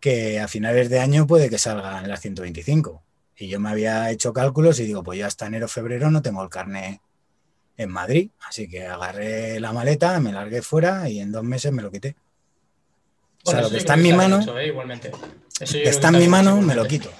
que 0.00 0.40
a 0.40 0.48
finales 0.48 0.90
de 0.90 1.00
año 1.00 1.26
puede 1.26 1.48
que 1.48 1.58
salga 1.58 2.00
en 2.00 2.08
las 2.08 2.20
125. 2.20 3.02
Y 3.36 3.48
yo 3.48 3.58
me 3.60 3.70
había 3.70 4.10
hecho 4.10 4.32
cálculos 4.32 4.78
y 4.80 4.84
digo, 4.84 5.02
pues 5.02 5.18
ya 5.18 5.26
hasta 5.26 5.46
enero, 5.46 5.68
febrero 5.68 6.10
no 6.10 6.22
tengo 6.22 6.42
el 6.42 6.50
carne 6.50 7.00
en 7.76 7.90
Madrid. 7.90 8.30
Así 8.48 8.68
que 8.68 8.86
agarré 8.86 9.58
la 9.60 9.72
maleta, 9.72 10.20
me 10.20 10.32
largué 10.32 10.62
fuera 10.62 11.08
y 11.08 11.20
en 11.20 11.32
dos 11.32 11.42
meses 11.42 11.72
me 11.72 11.82
lo 11.82 11.90
quité 11.90 12.16
o 13.44 13.50
sea, 13.50 13.60
lo 13.60 13.70
que 13.70 13.76
está 13.76 13.94
en 13.94 14.02
mi 14.02 14.12
mano, 14.12 14.40
está 15.60 16.08
en 16.08 16.18
mi 16.18 16.28
mano, 16.28 16.60
me 16.62 16.74
lo 16.74 16.86
quito. 16.86 17.10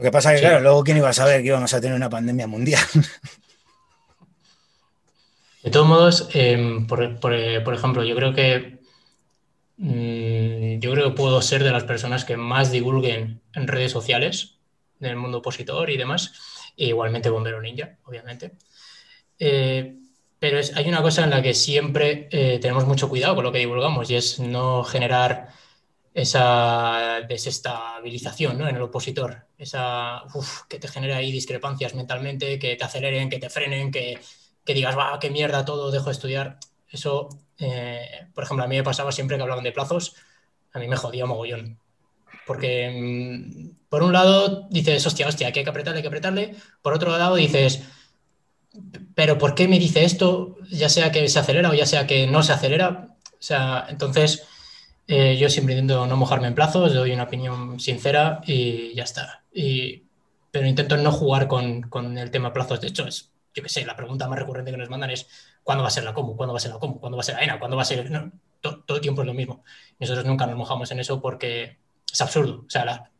Lo 0.00 0.04
que 0.04 0.12
pasa 0.12 0.32
es 0.32 0.40
que, 0.40 0.46
claro, 0.46 0.62
luego 0.62 0.82
quién 0.82 0.96
iba 0.96 1.10
a 1.10 1.12
saber 1.12 1.42
que 1.42 1.48
íbamos 1.48 1.74
a 1.74 1.80
tener 1.80 1.94
una 1.94 2.08
pandemia 2.08 2.46
mundial. 2.46 2.82
De 5.62 5.70
todos 5.70 5.86
modos, 5.86 6.30
em, 6.32 6.86
por, 6.86 7.04
ejemplo, 7.04 8.02
yo 8.02 8.16
creo 8.16 8.32
que 8.32 8.80
mm, 9.76 10.80
yo 10.80 10.92
creo 10.92 11.10
que 11.10 11.16
puedo 11.16 11.42
ser 11.42 11.62
de 11.62 11.70
las 11.70 11.84
personas 11.84 12.24
que 12.24 12.38
más 12.38 12.70
divulguen 12.70 13.42
en 13.52 13.68
redes 13.68 13.92
sociales 13.92 14.54
del 15.00 15.16
mundo 15.16 15.38
opositor 15.38 15.90
y 15.90 15.98
demás, 15.98 16.32
e 16.78 16.86
igualmente 16.86 17.28
Bombero 17.28 17.60
Ninja, 17.60 17.98
obviamente. 18.04 18.52
Eh, 19.38 19.96
pero 20.38 20.60
hay 20.76 20.88
una 20.88 21.02
cosa 21.02 21.24
en 21.24 21.30
la 21.30 21.42
que 21.42 21.52
siempre 21.52 22.26
eh, 22.30 22.58
tenemos 22.58 22.86
mucho 22.86 23.10
cuidado 23.10 23.34
con 23.34 23.44
lo 23.44 23.52
que 23.52 23.58
divulgamos 23.58 24.10
y 24.10 24.14
es 24.14 24.40
no 24.40 24.82
generar 24.82 25.48
esa 26.12 27.20
desestabilización 27.28 28.60
en 28.62 28.76
el 28.76 28.82
opositor, 28.82 29.46
esa 29.56 30.22
que 30.68 30.78
te 30.78 30.88
genera 30.88 31.18
ahí 31.18 31.30
discrepancias 31.30 31.94
mentalmente, 31.94 32.58
que 32.58 32.76
te 32.76 32.84
aceleren, 32.84 33.30
que 33.30 33.38
te 33.38 33.50
frenen, 33.50 33.90
que, 33.90 34.18
digas, 34.66 34.96
va, 34.96 35.18
qué 35.20 35.30
mierda 35.30 35.64
todo, 35.64 35.90
dejo 35.90 36.06
de 36.06 36.12
estudiar. 36.12 36.58
Eso, 36.88 37.28
eh, 37.58 38.26
por 38.34 38.44
ejemplo, 38.44 38.64
a 38.64 38.68
mí 38.68 38.76
me 38.76 38.82
pasaba 38.82 39.12
siempre 39.12 39.36
que 39.36 39.42
hablaban 39.42 39.64
de 39.64 39.72
plazos, 39.72 40.16
a 40.72 40.78
mí 40.78 40.88
me 40.88 40.96
jodía 40.96 41.26
mogollón. 41.26 41.78
Porque, 42.46 42.90
mm, 42.90 43.88
por 43.88 44.02
un 44.02 44.12
lado, 44.12 44.66
dices, 44.70 45.06
hostia, 45.06 45.28
hostia, 45.28 45.52
que 45.52 45.60
hay 45.60 45.64
que 45.64 45.70
apretarle, 45.70 45.98
hay 45.98 46.02
que 46.02 46.08
apretarle. 46.08 46.56
Por 46.82 46.94
otro 46.94 47.16
lado, 47.16 47.36
dices, 47.36 47.82
pero 49.14 49.38
¿por 49.38 49.54
qué 49.54 49.68
me 49.68 49.78
dice 49.78 50.04
esto? 50.04 50.56
Ya 50.70 50.88
sea 50.88 51.12
que 51.12 51.28
se 51.28 51.38
acelera 51.38 51.70
o 51.70 51.74
ya 51.74 51.86
sea 51.86 52.06
que 52.06 52.26
no 52.26 52.42
se 52.42 52.52
acelera. 52.52 53.16
O 53.32 53.42
sea, 53.42 53.86
entonces 53.88 54.46
eh, 55.12 55.36
yo 55.36 55.50
siempre 55.50 55.74
intento 55.74 56.06
no 56.06 56.16
mojarme 56.16 56.46
en 56.46 56.54
plazos, 56.54 56.94
doy 56.94 57.10
una 57.10 57.24
opinión 57.24 57.80
sincera 57.80 58.40
y 58.46 58.94
ya 58.94 59.02
está. 59.02 59.42
Y, 59.52 60.04
pero 60.52 60.68
intento 60.68 60.96
no 60.96 61.10
jugar 61.10 61.48
con, 61.48 61.82
con, 61.82 62.16
el 62.16 62.30
tema 62.30 62.52
plazos. 62.52 62.80
De 62.80 62.86
hecho, 62.86 63.08
es, 63.08 63.32
yo 63.52 63.60
qué 63.60 63.68
sé, 63.68 63.84
la 63.84 63.96
pregunta 63.96 64.28
más 64.28 64.38
recurrente 64.38 64.70
que 64.70 64.76
nos 64.76 64.88
mandan 64.88 65.10
es 65.10 65.26
¿cuándo 65.64 65.82
va 65.82 65.88
a 65.88 65.90
ser 65.90 66.04
la 66.04 66.14
COMU? 66.14 66.36
¿Cuándo 66.36 66.52
va 66.52 66.58
a 66.58 66.60
ser 66.60 66.70
la 66.70 66.78
COMU? 66.78 67.00
¿Cuándo 67.00 67.16
va 67.16 67.22
a 67.22 67.24
ser 67.24 67.34
la 67.34 67.42
ENA? 67.42 67.58
¿Cuándo 67.58 67.76
va 67.76 67.82
a 67.82 67.86
ser...? 67.86 68.08
No, 68.08 68.30
todo 68.60 68.98
el 68.98 69.00
tiempo 69.00 69.22
es 69.22 69.26
lo 69.26 69.34
mismo. 69.34 69.64
Nosotros 69.98 70.24
nunca 70.26 70.46
nos 70.46 70.56
mojamos 70.56 70.92
en 70.92 71.00
eso 71.00 71.20
porque 71.20 71.78
es 72.12 72.20
absurdo. 72.20 72.62
O 72.64 72.70
sea, 72.70 73.10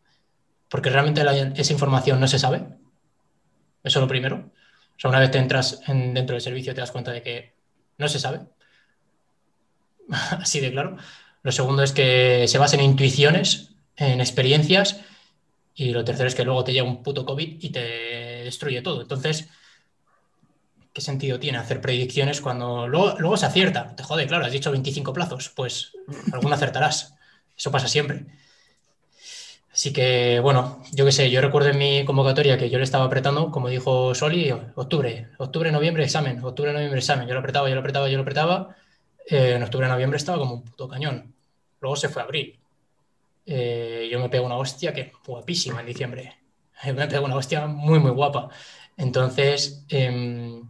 porque 0.68 0.90
realmente 0.90 1.23
esa 1.56 1.73
información 1.73 2.20
no 2.20 2.28
se 2.28 2.38
sabe. 2.38 2.68
Eso 3.82 3.99
es 3.99 4.00
lo 4.00 4.06
primero. 4.06 4.37
O 4.37 5.00
sea, 5.00 5.11
una 5.11 5.18
vez 5.18 5.32
te 5.32 5.38
entras 5.38 5.80
en, 5.88 6.14
dentro 6.14 6.35
del 6.35 6.42
servicio 6.42 6.73
te 6.73 6.82
das 6.82 6.92
cuenta 6.92 7.11
de 7.11 7.23
que 7.23 7.56
no 7.99 8.06
se 8.06 8.20
sabe. 8.20 8.42
Así 10.09 10.61
de 10.61 10.70
claro. 10.70 10.97
Lo 11.42 11.52
segundo 11.52 11.82
es 11.82 11.92
que 11.92 12.47
se 12.49 12.59
basa 12.59 12.76
en 12.76 12.82
intuiciones, 12.82 13.70
en 13.97 14.20
experiencias. 14.20 15.00
Y 15.75 15.90
lo 15.90 16.04
tercero 16.04 16.28
es 16.28 16.35
que 16.35 16.44
luego 16.44 16.64
te 16.64 16.73
llega 16.73 16.87
un 16.87 17.02
puto 17.02 17.25
COVID 17.25 17.56
y 17.61 17.70
te 17.70 17.80
destruye 18.44 18.82
todo. 18.82 19.00
Entonces, 19.00 19.49
¿qué 20.92 21.00
sentido 21.00 21.38
tiene 21.38 21.59
hacer 21.59 21.80
predicciones 21.80 22.40
cuando 22.40 22.87
luego, 22.87 23.16
luego 23.18 23.37
se 23.37 23.47
acierta? 23.47 23.94
Te 23.97 24.02
jode, 24.02 24.26
claro, 24.26 24.44
has 24.44 24.52
dicho 24.52 24.70
25 24.70 25.12
plazos, 25.12 25.50
pues 25.54 25.92
alguno 26.32 26.54
acertarás. 26.54 27.14
Eso 27.56 27.70
pasa 27.70 27.88
siempre. 27.88 28.26
Así 29.73 29.92
que, 29.92 30.40
bueno, 30.40 30.82
yo 30.92 31.04
qué 31.04 31.12
sé, 31.12 31.30
yo 31.30 31.40
recuerdo 31.40 31.70
en 31.70 31.78
mi 31.78 32.04
convocatoria 32.04 32.59
que 32.59 32.68
yo 32.70 32.78
le 32.78 32.85
estaba 32.85 33.04
apretando, 33.04 33.50
como 33.50 33.68
dijo 33.68 34.14
Soli, 34.14 34.50
octubre, 34.75 35.28
octubre, 35.38 35.70
noviembre, 35.70 36.04
examen, 36.04 36.42
octubre, 36.44 36.73
noviembre, 36.73 36.99
examen. 36.99 37.28
Yo 37.28 37.35
lo 37.35 37.40
apretaba, 37.40 37.68
yo 37.68 37.75
lo 37.75 37.80
apretaba, 37.80 38.09
yo 38.09 38.16
lo 38.16 38.23
apretaba. 38.23 38.76
Eh, 39.30 39.54
en 39.54 39.62
octubre, 39.62 39.87
noviembre 39.87 40.16
estaba 40.16 40.38
como 40.38 40.54
un 40.54 40.64
puto 40.64 40.88
cañón. 40.88 41.34
Luego 41.80 41.96
se 41.96 42.08
fue 42.08 42.22
a 42.22 42.25
abril. 42.25 42.58
Eh, 43.46 44.08
yo 44.10 44.18
me 44.18 44.28
pego 44.28 44.46
una 44.46 44.56
hostia 44.56 44.92
que 44.92 45.12
guapísima 45.25 45.80
en 45.80 45.87
diciembre. 45.87 46.37
me 46.94 47.06
pego 47.06 47.26
una 47.26 47.37
hostia 47.37 47.66
muy, 47.66 48.00
muy 48.00 48.10
guapa. 48.10 48.49
Entonces, 48.96 49.84
eh, 49.88 50.60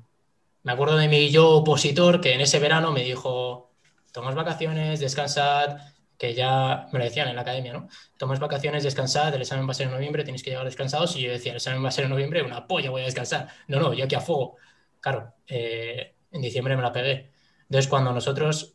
me 0.63 0.73
acuerdo 0.73 0.97
de 0.99 1.09
mi 1.09 1.31
yo 1.31 1.49
opositor 1.51 2.21
que 2.21 2.35
en 2.35 2.43
ese 2.43 2.59
verano 2.59 2.93
me 2.93 3.03
dijo, 3.03 3.73
tomas 4.13 4.35
vacaciones, 4.35 5.01
descansad, 5.01 5.79
que 6.19 6.35
ya 6.35 6.89
me 6.93 6.99
lo 6.99 7.07
decían 7.07 7.29
en 7.29 7.37
la 7.37 7.43
academia, 7.43 7.73
¿no? 7.73 7.89
Tomas 8.19 8.41
vacaciones, 8.41 8.83
descansad, 8.85 9.35
el 9.35 9.41
examen 9.41 9.67
va 9.67 9.71
a 9.71 9.75
ser 9.75 9.87
en 9.87 9.95
noviembre, 9.95 10.23
tienes 10.23 10.43
que 10.43 10.51
llegar 10.51 10.67
descansados. 10.67 11.17
Y 11.17 11.23
yo 11.23 11.33
decía, 11.33 11.53
el 11.53 11.57
examen 11.57 11.83
va 11.83 11.89
a 11.89 11.93
ser 11.93 12.05
en 12.05 12.11
noviembre, 12.11 12.43
una 12.43 12.67
polla, 12.67 12.91
voy 12.91 13.01
a 13.03 13.07
descansar. 13.07 13.49
No, 13.69 13.81
no, 13.81 13.95
yo 13.95 14.05
aquí 14.05 14.15
a 14.15 14.21
fuego. 14.21 14.57
Claro, 15.01 15.33
eh, 15.47 16.15
en 16.31 16.43
diciembre 16.43 16.77
me 16.77 16.83
la 16.83 16.93
pegué. 16.93 17.31
Entonces, 17.71 17.89
cuando 17.89 18.13
nosotros 18.13 18.75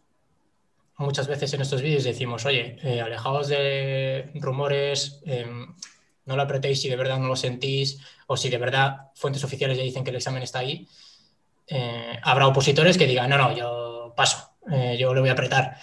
muchas 0.97 1.27
veces 1.27 1.53
en 1.53 1.61
estos 1.61 1.81
vídeos 1.81 2.05
decimos, 2.05 2.45
oye, 2.45 2.77
eh, 2.81 3.01
alejaos 3.01 3.49
de 3.49 4.31
rumores, 4.35 5.21
em, 5.25 5.75
no 6.25 6.37
lo 6.37 6.41
apretéis 6.41 6.81
si 6.81 6.87
de 6.87 6.95
verdad 6.95 7.19
no 7.19 7.27
lo 7.27 7.35
sentís 7.35 7.99
o 8.27 8.37
si 8.37 8.49
de 8.49 8.57
verdad 8.57 9.11
fuentes 9.13 9.43
oficiales 9.43 9.77
ya 9.77 9.83
dicen 9.83 10.05
que 10.05 10.11
el 10.11 10.15
examen 10.15 10.43
está 10.43 10.59
ahí, 10.59 10.87
eh, 11.67 12.17
habrá 12.23 12.47
opositores 12.47 12.97
que 12.97 13.05
digan, 13.05 13.29
no, 13.29 13.37
no, 13.37 13.53
yo 13.53 14.13
paso, 14.15 14.51
yo 14.97 15.13
lo 15.13 15.19
voy 15.19 15.29
a 15.29 15.33
apretar 15.33 15.77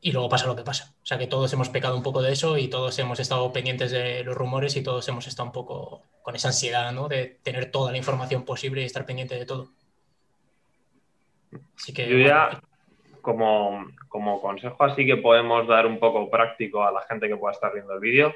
y 0.00 0.10
luego 0.10 0.28
pasa 0.28 0.46
lo 0.46 0.56
que 0.56 0.64
pasa. 0.64 0.92
O 1.02 1.06
sea 1.06 1.16
que 1.16 1.28
todos 1.28 1.52
hemos 1.52 1.68
pecado 1.68 1.96
un 1.96 2.02
poco 2.02 2.20
de 2.20 2.32
eso 2.32 2.58
y 2.58 2.66
todos 2.68 2.98
hemos 2.98 3.20
estado 3.20 3.52
pendientes 3.52 3.92
de 3.92 4.24
los 4.24 4.36
rumores 4.36 4.74
y 4.76 4.82
todos 4.82 5.06
hemos 5.08 5.28
estado 5.28 5.46
un 5.46 5.52
poco 5.52 6.02
con 6.22 6.34
esa 6.34 6.48
ansiedad, 6.48 6.92
¿no? 6.92 7.06
De 7.08 7.38
tener 7.44 7.70
toda 7.70 7.92
la 7.92 7.98
información 7.98 8.44
posible 8.44 8.82
y 8.82 8.86
estar 8.86 9.06
pendiente 9.06 9.36
de 9.36 9.46
todo. 9.46 9.70
Así 11.76 11.92
que, 11.92 12.08
Yo 12.08 12.18
ya, 12.18 12.60
como, 13.20 13.86
como 14.08 14.40
consejo 14.40 14.82
así 14.84 15.06
que 15.06 15.16
podemos 15.16 15.66
dar 15.66 15.86
un 15.86 15.98
poco 15.98 16.30
práctico 16.30 16.84
a 16.84 16.92
la 16.92 17.02
gente 17.02 17.28
que 17.28 17.36
pueda 17.36 17.52
estar 17.52 17.72
viendo 17.72 17.94
el 17.94 18.00
vídeo, 18.00 18.34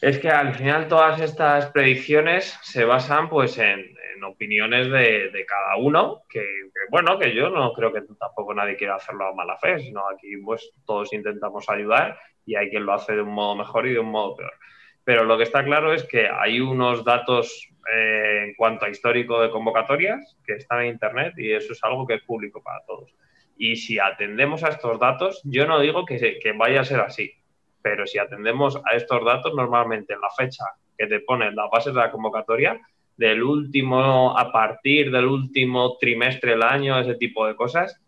es 0.00 0.18
que 0.18 0.28
al 0.28 0.54
final 0.54 0.88
todas 0.88 1.20
estas 1.20 1.66
predicciones 1.70 2.58
se 2.62 2.84
basan 2.84 3.28
pues 3.28 3.58
en, 3.58 3.94
opiniones 4.24 4.90
de, 4.90 5.44
cada 5.46 5.76
uno, 5.76 6.22
que, 6.28 6.42
bueno, 6.90 7.18
que 7.18 7.34
yo 7.34 7.50
no 7.50 7.72
creo 7.72 7.92
que 7.92 8.00
tampoco 8.18 8.54
nadie 8.54 8.76
quiera 8.76 8.96
hacerlo 8.96 9.26
a 9.26 9.34
mala 9.34 9.56
fe, 9.58 9.78
sino 9.78 10.08
aquí 10.08 10.38
pues 10.38 10.72
todos 10.84 11.12
intentamos 11.12 11.68
ayudar 11.68 12.18
y 12.44 12.56
hay 12.56 12.70
quien 12.70 12.86
lo 12.86 12.94
hace 12.94 13.14
de 13.14 13.22
un 13.22 13.32
modo 13.32 13.54
mejor 13.56 13.86
y 13.86 13.92
de 13.92 14.00
un 14.00 14.10
modo 14.10 14.34
peor. 14.36 14.52
Pero 15.06 15.24
lo 15.24 15.36
que 15.36 15.44
está 15.44 15.64
claro 15.64 15.92
es 15.92 16.02
que 16.02 16.28
hay 16.28 16.60
unos 16.60 17.04
datos 17.04 17.68
eh, 17.94 18.46
en 18.48 18.54
cuanto 18.56 18.86
a 18.86 18.88
histórico 18.88 19.40
de 19.40 19.50
convocatorias 19.50 20.36
que 20.44 20.54
están 20.54 20.80
en 20.80 20.88
Internet 20.88 21.34
y 21.36 21.52
eso 21.52 21.74
es 21.74 21.84
algo 21.84 22.04
que 22.08 22.14
es 22.14 22.22
público 22.22 22.60
para 22.60 22.84
todos. 22.84 23.14
Y 23.56 23.76
si 23.76 24.00
atendemos 24.00 24.64
a 24.64 24.70
estos 24.70 24.98
datos, 24.98 25.40
yo 25.44 25.64
no 25.64 25.78
digo 25.78 26.04
que, 26.04 26.40
que 26.42 26.52
vaya 26.52 26.80
a 26.80 26.84
ser 26.84 26.98
así, 26.98 27.32
pero 27.80 28.04
si 28.04 28.18
atendemos 28.18 28.80
a 28.84 28.96
estos 28.96 29.24
datos, 29.24 29.54
normalmente 29.54 30.14
en 30.14 30.20
la 30.20 30.30
fecha 30.36 30.64
que 30.98 31.06
te 31.06 31.20
ponen 31.20 31.54
las 31.54 31.70
bases 31.70 31.94
de 31.94 32.00
la 32.00 32.10
convocatoria, 32.10 32.80
del 33.16 33.44
último, 33.44 34.36
a 34.36 34.50
partir 34.50 35.12
del 35.12 35.26
último 35.26 35.98
trimestre 35.98 36.50
del 36.50 36.64
año, 36.64 36.98
ese 36.98 37.14
tipo 37.14 37.46
de 37.46 37.54
cosas, 37.54 38.02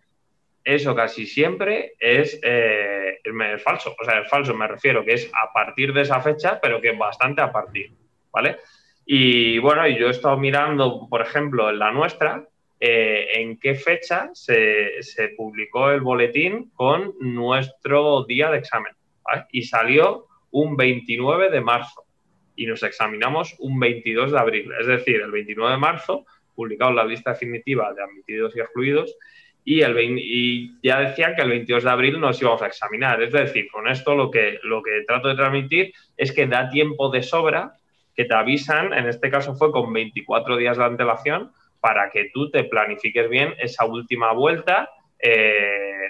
eso 0.68 0.94
casi 0.94 1.24
siempre 1.24 1.94
es, 1.98 2.38
eh, 2.42 3.20
es, 3.24 3.62
falso. 3.62 3.96
O 3.98 4.04
sea, 4.04 4.20
es 4.20 4.28
falso, 4.28 4.54
me 4.54 4.68
refiero 4.68 5.02
que 5.02 5.14
es 5.14 5.30
a 5.32 5.50
partir 5.50 5.94
de 5.94 6.02
esa 6.02 6.20
fecha, 6.20 6.60
pero 6.60 6.78
que 6.78 6.92
bastante 6.92 7.40
a 7.40 7.50
partir, 7.50 7.90
¿vale? 8.30 8.58
Y 9.06 9.58
bueno, 9.60 9.88
yo 9.88 10.08
he 10.08 10.10
estado 10.10 10.36
mirando, 10.36 11.08
por 11.08 11.22
ejemplo, 11.22 11.70
en 11.70 11.78
la 11.78 11.90
nuestra, 11.90 12.46
eh, 12.78 13.28
en 13.36 13.58
qué 13.58 13.76
fecha 13.76 14.28
se, 14.34 15.00
publicó 15.38 15.90
el 15.90 16.02
boletín 16.02 16.70
con 16.74 17.14
nuestro 17.18 18.24
día 18.24 18.50
de 18.50 18.58
examen 18.58 18.92
y 19.50 19.62
salió 19.62 20.26
un 20.50 20.76
29 20.76 21.50
de 21.50 21.62
marzo 21.62 22.04
y 22.56 22.66
nos 22.66 22.82
examinamos 22.82 23.56
un 23.58 23.80
22 23.80 24.32
de 24.32 24.38
abril. 24.38 24.70
Es 24.78 24.86
decir, 24.86 25.22
el 25.22 25.30
29 25.30 25.72
de 25.72 25.78
marzo 25.78 26.26
publicado 26.54 26.92
la 26.92 27.06
lista 27.06 27.30
definitiva 27.32 27.94
de 27.94 28.02
admitidos 28.02 28.54
y 28.54 28.60
excluidos 28.60 29.16
y, 29.68 29.82
el 29.82 29.98
y 30.18 30.78
ya 30.82 30.98
decían 31.00 31.34
que 31.36 31.42
el 31.42 31.50
22 31.50 31.84
de 31.84 31.90
abril 31.90 32.18
nos 32.18 32.40
íbamos 32.40 32.62
a 32.62 32.68
examinar. 32.68 33.22
Es 33.22 33.32
decir, 33.32 33.68
con 33.70 33.86
esto 33.86 34.14
lo 34.14 34.30
que, 34.30 34.58
lo 34.62 34.82
que 34.82 35.04
trato 35.06 35.28
de 35.28 35.34
transmitir 35.34 35.92
es 36.16 36.32
que 36.32 36.46
da 36.46 36.70
tiempo 36.70 37.10
de 37.10 37.22
sobra 37.22 37.74
que 38.16 38.24
te 38.24 38.34
avisan, 38.34 38.94
en 38.94 39.06
este 39.06 39.28
caso 39.28 39.54
fue 39.56 39.70
con 39.70 39.92
24 39.92 40.56
días 40.56 40.78
de 40.78 40.84
antelación, 40.84 41.52
para 41.80 42.10
que 42.10 42.30
tú 42.32 42.50
te 42.50 42.64
planifiques 42.64 43.28
bien 43.28 43.54
esa 43.58 43.84
última 43.84 44.32
vuelta 44.32 44.88
eh, 45.18 46.08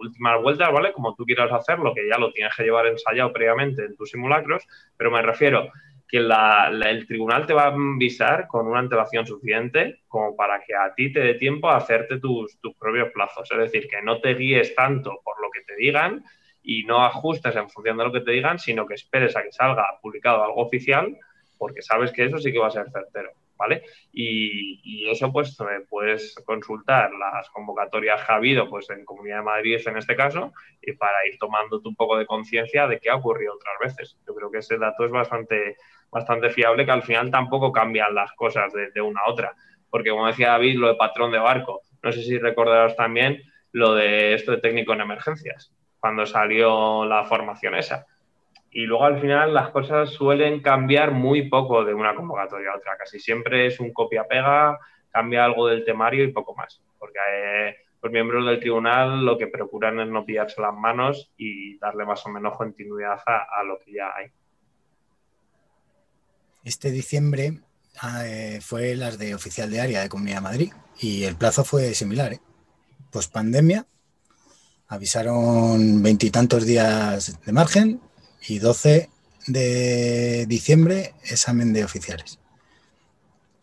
últimas 0.00 0.40
vueltas, 0.42 0.72
¿vale? 0.72 0.92
Como 0.92 1.14
tú 1.14 1.24
quieras 1.24 1.52
hacerlo, 1.52 1.94
que 1.94 2.08
ya 2.08 2.18
lo 2.18 2.32
tienes 2.32 2.54
que 2.56 2.62
llevar 2.62 2.86
ensayado 2.86 3.32
previamente 3.32 3.84
en 3.84 3.96
tus 3.96 4.10
simulacros, 4.10 4.66
pero 4.96 5.10
me 5.10 5.20
refiero 5.20 5.70
que 6.10 6.18
el 6.18 7.06
tribunal 7.06 7.46
te 7.46 7.54
va 7.54 7.64
a 7.64 7.74
avisar 7.74 8.48
con 8.48 8.66
una 8.66 8.80
antelación 8.80 9.26
suficiente 9.26 10.00
como 10.08 10.34
para 10.34 10.60
que 10.60 10.74
a 10.74 10.92
ti 10.94 11.12
te 11.12 11.20
dé 11.20 11.34
tiempo 11.34 11.68
a 11.68 11.76
hacerte 11.76 12.18
tus, 12.18 12.60
tus 12.60 12.74
propios 12.74 13.10
plazos. 13.12 13.48
Es 13.50 13.58
decir, 13.58 13.88
que 13.88 14.02
no 14.02 14.20
te 14.20 14.34
guíes 14.34 14.74
tanto 14.74 15.20
por 15.24 15.40
lo 15.40 15.50
que 15.50 15.60
te 15.60 15.76
digan 15.76 16.24
y 16.62 16.82
no 16.84 17.04
ajustes 17.04 17.54
en 17.54 17.70
función 17.70 17.96
de 17.96 18.04
lo 18.04 18.12
que 18.12 18.20
te 18.20 18.32
digan, 18.32 18.58
sino 18.58 18.86
que 18.86 18.94
esperes 18.94 19.36
a 19.36 19.42
que 19.42 19.52
salga 19.52 19.86
publicado 20.02 20.42
algo 20.42 20.62
oficial, 20.62 21.16
porque 21.56 21.82
sabes 21.82 22.12
que 22.12 22.24
eso 22.24 22.38
sí 22.38 22.52
que 22.52 22.58
va 22.58 22.66
a 22.66 22.72
ser 22.72 22.90
certero. 22.90 23.30
¿vale? 23.60 23.82
Y, 24.12 25.08
eso 25.10 25.30
pues 25.32 25.56
puedes 25.88 26.34
consultar 26.46 27.10
las 27.12 27.50
convocatorias 27.50 28.24
que 28.24 28.32
ha 28.32 28.36
habido 28.36 28.70
pues 28.70 28.88
en 28.90 29.04
Comunidad 29.04 29.38
de 29.38 29.42
Madrid 29.42 29.80
en 29.84 29.96
este 29.96 30.16
caso 30.16 30.52
y 30.80 30.92
para 30.92 31.26
ir 31.26 31.36
tomándote 31.38 31.88
un 31.88 31.96
poco 31.96 32.16
de 32.16 32.26
conciencia 32.26 32.86
de 32.86 33.00
qué 33.00 33.10
ha 33.10 33.16
ocurrido 33.16 33.54
otras 33.54 33.74
veces. 33.80 34.16
Yo 34.26 34.34
creo 34.34 34.50
que 34.50 34.58
ese 34.58 34.78
dato 34.78 35.04
es 35.04 35.10
bastante, 35.10 35.76
bastante 36.10 36.50
fiable 36.50 36.84
que 36.84 36.90
al 36.90 37.02
final 37.02 37.30
tampoco 37.30 37.72
cambian 37.72 38.14
las 38.14 38.32
cosas 38.32 38.72
de, 38.72 39.00
una 39.00 39.20
a 39.20 39.30
otra. 39.30 39.54
Porque 39.88 40.10
como 40.10 40.26
decía 40.26 40.50
David, 40.50 40.78
lo 40.78 40.88
de 40.88 40.94
patrón 40.94 41.32
de 41.32 41.38
barco, 41.38 41.82
no 42.02 42.12
sé 42.12 42.22
si 42.22 42.38
recordarás 42.38 42.96
también 42.96 43.42
lo 43.72 43.94
de 43.94 44.34
esto 44.34 44.52
de 44.52 44.58
técnico 44.58 44.92
en 44.92 45.00
emergencias, 45.00 45.72
cuando 45.98 46.26
salió 46.26 47.04
la 47.04 47.24
formación 47.24 47.74
esa 47.74 48.06
y 48.70 48.86
luego 48.86 49.04
al 49.04 49.20
final 49.20 49.52
las 49.52 49.70
cosas 49.70 50.10
suelen 50.10 50.60
cambiar 50.62 51.10
muy 51.10 51.48
poco 51.48 51.84
de 51.84 51.92
una 51.92 52.14
convocatoria 52.14 52.70
a 52.70 52.76
otra. 52.76 52.96
Casi 52.96 53.18
siempre 53.18 53.66
es 53.66 53.80
un 53.80 53.92
copia-pega, 53.92 54.78
cambia 55.10 55.44
algo 55.44 55.66
del 55.66 55.84
temario 55.84 56.22
y 56.22 56.32
poco 56.32 56.54
más. 56.54 56.80
Porque 56.98 57.18
eh, 57.32 57.76
los 58.00 58.12
miembros 58.12 58.46
del 58.46 58.60
tribunal 58.60 59.24
lo 59.24 59.36
que 59.36 59.48
procuran 59.48 59.98
es 60.00 60.08
no 60.08 60.24
pillarse 60.24 60.60
las 60.60 60.74
manos 60.74 61.32
y 61.36 61.78
darle 61.78 62.04
más 62.04 62.24
o 62.26 62.28
menos 62.28 62.56
continuidad 62.56 63.20
a, 63.26 63.62
lo 63.64 63.78
que 63.80 63.92
ya 63.92 64.14
hay. 64.14 64.28
Este 66.64 66.90
diciembre 66.90 67.60
ah, 67.98 68.26
eh, 68.26 68.60
fue 68.60 68.94
las 68.94 69.18
de 69.18 69.34
oficial 69.34 69.70
de 69.70 69.80
área 69.80 70.02
de 70.02 70.08
Comunidad 70.08 70.42
Madrid 70.42 70.72
y 70.98 71.24
el 71.24 71.36
plazo 71.36 71.64
fue 71.64 71.94
similar. 71.94 72.34
¿eh? 72.34 72.40
post 73.10 73.32
pandemia. 73.32 73.86
Avisaron 74.88 76.02
veintitantos 76.02 76.64
días 76.64 77.38
de 77.44 77.52
margen 77.52 78.00
y 78.48 78.58
12 78.58 79.08
de 79.46 80.46
diciembre 80.48 81.14
examen 81.24 81.72
de 81.72 81.84
oficiales. 81.84 82.38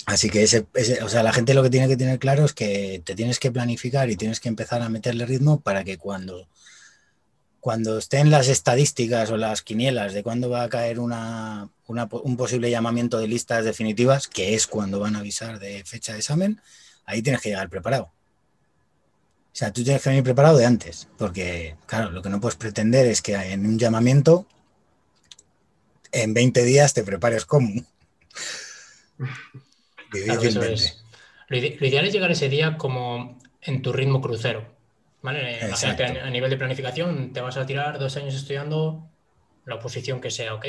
Así 0.05 0.29
que 0.29 0.43
ese, 0.43 0.65
o 1.03 1.09
sea, 1.09 1.21
la 1.21 1.33
gente 1.33 1.53
lo 1.53 1.63
que 1.63 1.69
tiene 1.69 1.89
que 1.89 1.97
tener 1.97 2.17
claro 2.17 2.45
es 2.45 2.53
que 2.53 3.01
te 3.03 3.13
tienes 3.13 3.39
que 3.39 3.51
planificar 3.51 4.09
y 4.09 4.15
tienes 4.15 4.39
que 4.39 4.47
empezar 4.47 4.81
a 4.81 4.87
meterle 4.87 5.25
ritmo 5.25 5.59
para 5.59 5.83
que 5.83 5.97
cuando, 5.97 6.47
cuando 7.59 7.97
estén 7.97 8.31
las 8.31 8.47
estadísticas 8.47 9.31
o 9.31 9.37
las 9.37 9.61
quinielas 9.61 10.13
de 10.13 10.23
cuándo 10.23 10.49
va 10.49 10.63
a 10.63 10.69
caer 10.69 10.99
una, 10.99 11.69
un 11.87 12.37
posible 12.37 12.69
llamamiento 12.69 13.17
de 13.17 13.27
listas 13.27 13.65
definitivas, 13.65 14.27
que 14.27 14.53
es 14.53 14.67
cuando 14.67 14.99
van 14.99 15.15
a 15.15 15.19
avisar 15.19 15.59
de 15.59 15.83
fecha 15.83 16.13
de 16.13 16.19
examen, 16.19 16.61
ahí 17.05 17.21
tienes 17.21 17.41
que 17.41 17.49
llegar 17.49 17.69
preparado. 17.69 18.05
O 18.05 19.59
sea, 19.59 19.73
tú 19.73 19.83
tienes 19.83 20.03
que 20.03 20.09
venir 20.09 20.23
preparado 20.23 20.57
de 20.57 20.67
antes, 20.67 21.07
porque, 21.17 21.75
claro, 21.87 22.11
lo 22.11 22.21
que 22.21 22.29
no 22.29 22.39
puedes 22.39 22.57
pretender 22.57 23.07
es 23.07 23.23
que 23.23 23.33
en 23.33 23.65
un 23.65 23.79
llamamiento, 23.79 24.45
en 26.11 26.35
20 26.35 26.63
días 26.63 26.93
te 26.93 27.03
prepares 27.03 27.45
como. 27.45 27.69
Lo, 30.11 30.19
ideal 31.57 32.05
es 32.05 32.13
llegar 32.13 32.29
ese 32.29 32.49
día 32.49 32.77
como 32.77 33.39
en 33.61 33.81
tu 33.81 33.93
ritmo 33.93 34.21
crucero. 34.21 34.76
¿Vale? 35.21 35.59
Imagínate 35.65 36.03
a, 36.05 36.29
nivel 36.29 36.49
de 36.49 36.57
planificación, 36.57 37.33
te 37.33 37.41
vas 37.41 37.57
a 37.57 37.65
tirar 37.65 37.99
dos 37.99 38.15
años 38.17 38.35
estudiando 38.35 39.09
la 39.65 39.75
oposición 39.75 40.21
que 40.21 40.31
sea, 40.31 40.53
¿ok? 40.53 40.65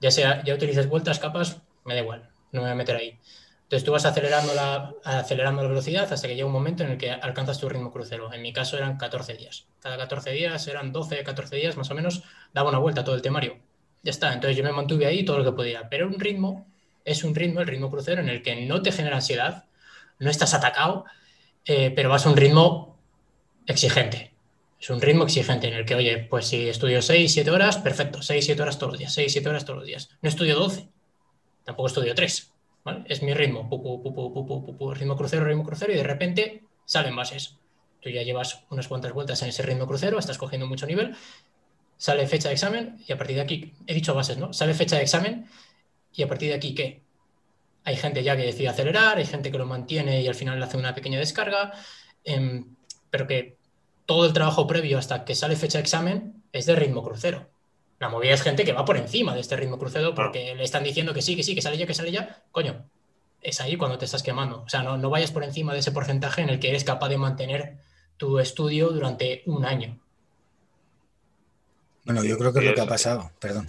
Ya 0.00 0.10
sea, 0.10 0.42
ya 0.44 0.54
utilices 0.54 0.88
vueltas, 0.88 1.18
capas, 1.18 1.62
me 1.84 1.94
da 1.94 2.00
igual, 2.00 2.30
no 2.52 2.60
me 2.60 2.66
voy 2.66 2.70
a 2.70 2.74
meter 2.74 2.96
ahí. 2.96 3.18
Entonces 3.66 3.84
tú 3.84 3.90
vas 3.90 4.04
acelerando 4.04 4.54
la, 4.54 4.94
acelerando 5.02 5.62
la 5.62 5.68
velocidad 5.68 6.12
hasta 6.12 6.28
que 6.28 6.36
llega 6.36 6.46
un 6.46 6.52
momento 6.52 6.84
en 6.84 6.92
el 6.92 6.98
que 6.98 7.10
alcanzas 7.10 7.58
tu 7.58 7.68
ritmo 7.68 7.90
crucero. 7.90 8.32
En 8.32 8.40
mi 8.40 8.52
caso 8.52 8.76
eran 8.76 8.96
14 8.96 9.34
días. 9.34 9.66
Cada 9.80 9.96
14 9.96 10.30
días 10.30 10.68
eran 10.68 10.92
12, 10.92 11.24
14 11.24 11.56
días 11.56 11.76
más 11.76 11.90
o 11.90 11.94
menos, 11.96 12.22
daba 12.54 12.68
una 12.68 12.78
vuelta 12.78 13.02
todo 13.02 13.16
el 13.16 13.22
temario. 13.22 13.58
Ya 14.04 14.10
está, 14.10 14.32
entonces 14.32 14.56
yo 14.56 14.62
me 14.62 14.70
mantuve 14.70 15.06
ahí 15.06 15.24
todo 15.24 15.38
lo 15.38 15.44
que 15.44 15.50
podía. 15.50 15.88
Pero 15.88 16.06
un 16.06 16.20
ritmo 16.20 16.64
es 17.04 17.24
un 17.24 17.34
ritmo, 17.34 17.60
el 17.60 17.66
ritmo 17.66 17.90
crucero, 17.90 18.20
en 18.20 18.28
el 18.28 18.40
que 18.40 18.54
no 18.66 18.82
te 18.82 18.92
genera 18.92 19.16
ansiedad, 19.16 19.64
no 20.20 20.30
estás 20.30 20.54
atacado, 20.54 21.04
eh, 21.64 21.90
pero 21.90 22.08
vas 22.08 22.24
a 22.24 22.30
un 22.30 22.36
ritmo 22.36 22.95
exigente. 23.66 24.32
Es 24.78 24.90
un 24.90 25.00
ritmo 25.00 25.24
exigente 25.24 25.68
en 25.68 25.74
el 25.74 25.84
que, 25.84 25.94
oye, 25.94 26.18
pues 26.18 26.46
si 26.46 26.68
estudio 26.68 27.00
6, 27.00 27.32
7 27.32 27.50
horas, 27.50 27.78
perfecto, 27.78 28.22
6, 28.22 28.44
7 28.44 28.62
horas 28.62 28.78
todos 28.78 28.92
los 28.92 28.98
días, 28.98 29.14
6, 29.14 29.32
7 29.32 29.48
horas 29.48 29.64
todos 29.64 29.78
los 29.78 29.86
días. 29.86 30.10
No 30.20 30.28
estudio 30.28 30.54
12, 30.56 30.88
tampoco 31.64 31.88
estudio 31.88 32.14
3, 32.14 32.52
¿vale? 32.84 33.04
Es 33.06 33.22
mi 33.22 33.32
ritmo, 33.32 33.68
ritmo 34.94 35.16
crucero, 35.16 35.44
ritmo 35.44 35.64
crucero, 35.64 35.92
y 35.92 35.96
de 35.96 36.02
repente 36.02 36.62
salen 36.84 37.16
bases. 37.16 37.56
Tú 38.00 38.10
ya 38.10 38.22
llevas 38.22 38.64
unas 38.70 38.86
cuantas 38.86 39.12
vueltas 39.12 39.42
en 39.42 39.48
ese 39.48 39.62
ritmo 39.62 39.86
crucero, 39.86 40.18
estás 40.18 40.38
cogiendo 40.38 40.66
mucho 40.66 40.86
nivel, 40.86 41.16
sale 41.96 42.26
fecha 42.26 42.48
de 42.48 42.54
examen, 42.54 43.02
y 43.06 43.12
a 43.12 43.18
partir 43.18 43.36
de 43.36 43.42
aquí, 43.42 43.72
he 43.86 43.94
dicho 43.94 44.14
bases, 44.14 44.36
¿no? 44.36 44.52
Sale 44.52 44.74
fecha 44.74 44.96
de 44.96 45.02
examen, 45.02 45.48
y 46.12 46.22
a 46.22 46.28
partir 46.28 46.50
de 46.50 46.54
aquí, 46.54 46.74
¿qué? 46.74 47.02
Hay 47.84 47.96
gente 47.96 48.22
ya 48.22 48.36
que 48.36 48.42
decide 48.42 48.68
acelerar, 48.68 49.18
hay 49.18 49.26
gente 49.26 49.50
que 49.50 49.58
lo 49.58 49.66
mantiene 49.66 50.20
y 50.20 50.26
al 50.26 50.34
final 50.34 50.62
hace 50.62 50.76
una 50.76 50.94
pequeña 50.94 51.18
descarga, 51.18 51.72
em, 52.24 52.74
pero 53.10 53.26
que 53.26 53.55
todo 54.06 54.24
el 54.24 54.32
trabajo 54.32 54.66
previo 54.66 54.98
hasta 54.98 55.24
que 55.24 55.34
sale 55.34 55.56
fecha 55.56 55.78
de 55.78 55.82
examen 55.82 56.42
es 56.52 56.66
de 56.66 56.76
ritmo 56.76 57.02
crucero. 57.02 57.46
La 57.98 58.08
movida 58.08 58.34
es 58.34 58.42
gente 58.42 58.64
que 58.64 58.72
va 58.72 58.84
por 58.84 58.96
encima 58.96 59.34
de 59.34 59.40
este 59.40 59.56
ritmo 59.56 59.78
crucero 59.78 60.14
porque 60.14 60.54
le 60.54 60.64
están 60.64 60.84
diciendo 60.84 61.12
que 61.12 61.22
sí, 61.22 61.36
que 61.36 61.42
sí, 61.42 61.54
que 61.54 61.62
sale 61.62 61.76
ya, 61.76 61.86
que 61.86 61.94
sale 61.94 62.12
ya. 62.12 62.42
Coño, 62.52 62.84
es 63.42 63.60
ahí 63.60 63.76
cuando 63.76 63.98
te 63.98 64.04
estás 64.04 64.22
quemando. 64.22 64.62
O 64.62 64.68
sea, 64.68 64.82
no, 64.82 64.96
no 64.96 65.10
vayas 65.10 65.32
por 65.32 65.44
encima 65.44 65.72
de 65.72 65.80
ese 65.80 65.92
porcentaje 65.92 66.42
en 66.42 66.50
el 66.50 66.60
que 66.60 66.68
eres 66.68 66.84
capaz 66.84 67.08
de 67.08 67.18
mantener 67.18 67.78
tu 68.16 68.38
estudio 68.38 68.90
durante 68.90 69.42
un 69.46 69.64
año. 69.64 69.98
Bueno, 72.04 72.22
yo 72.22 72.38
creo 72.38 72.52
que 72.52 72.60
es 72.60 72.64
lo 72.66 72.74
que 72.74 72.80
ha 72.80 72.86
pasado, 72.86 73.30
perdón. 73.40 73.68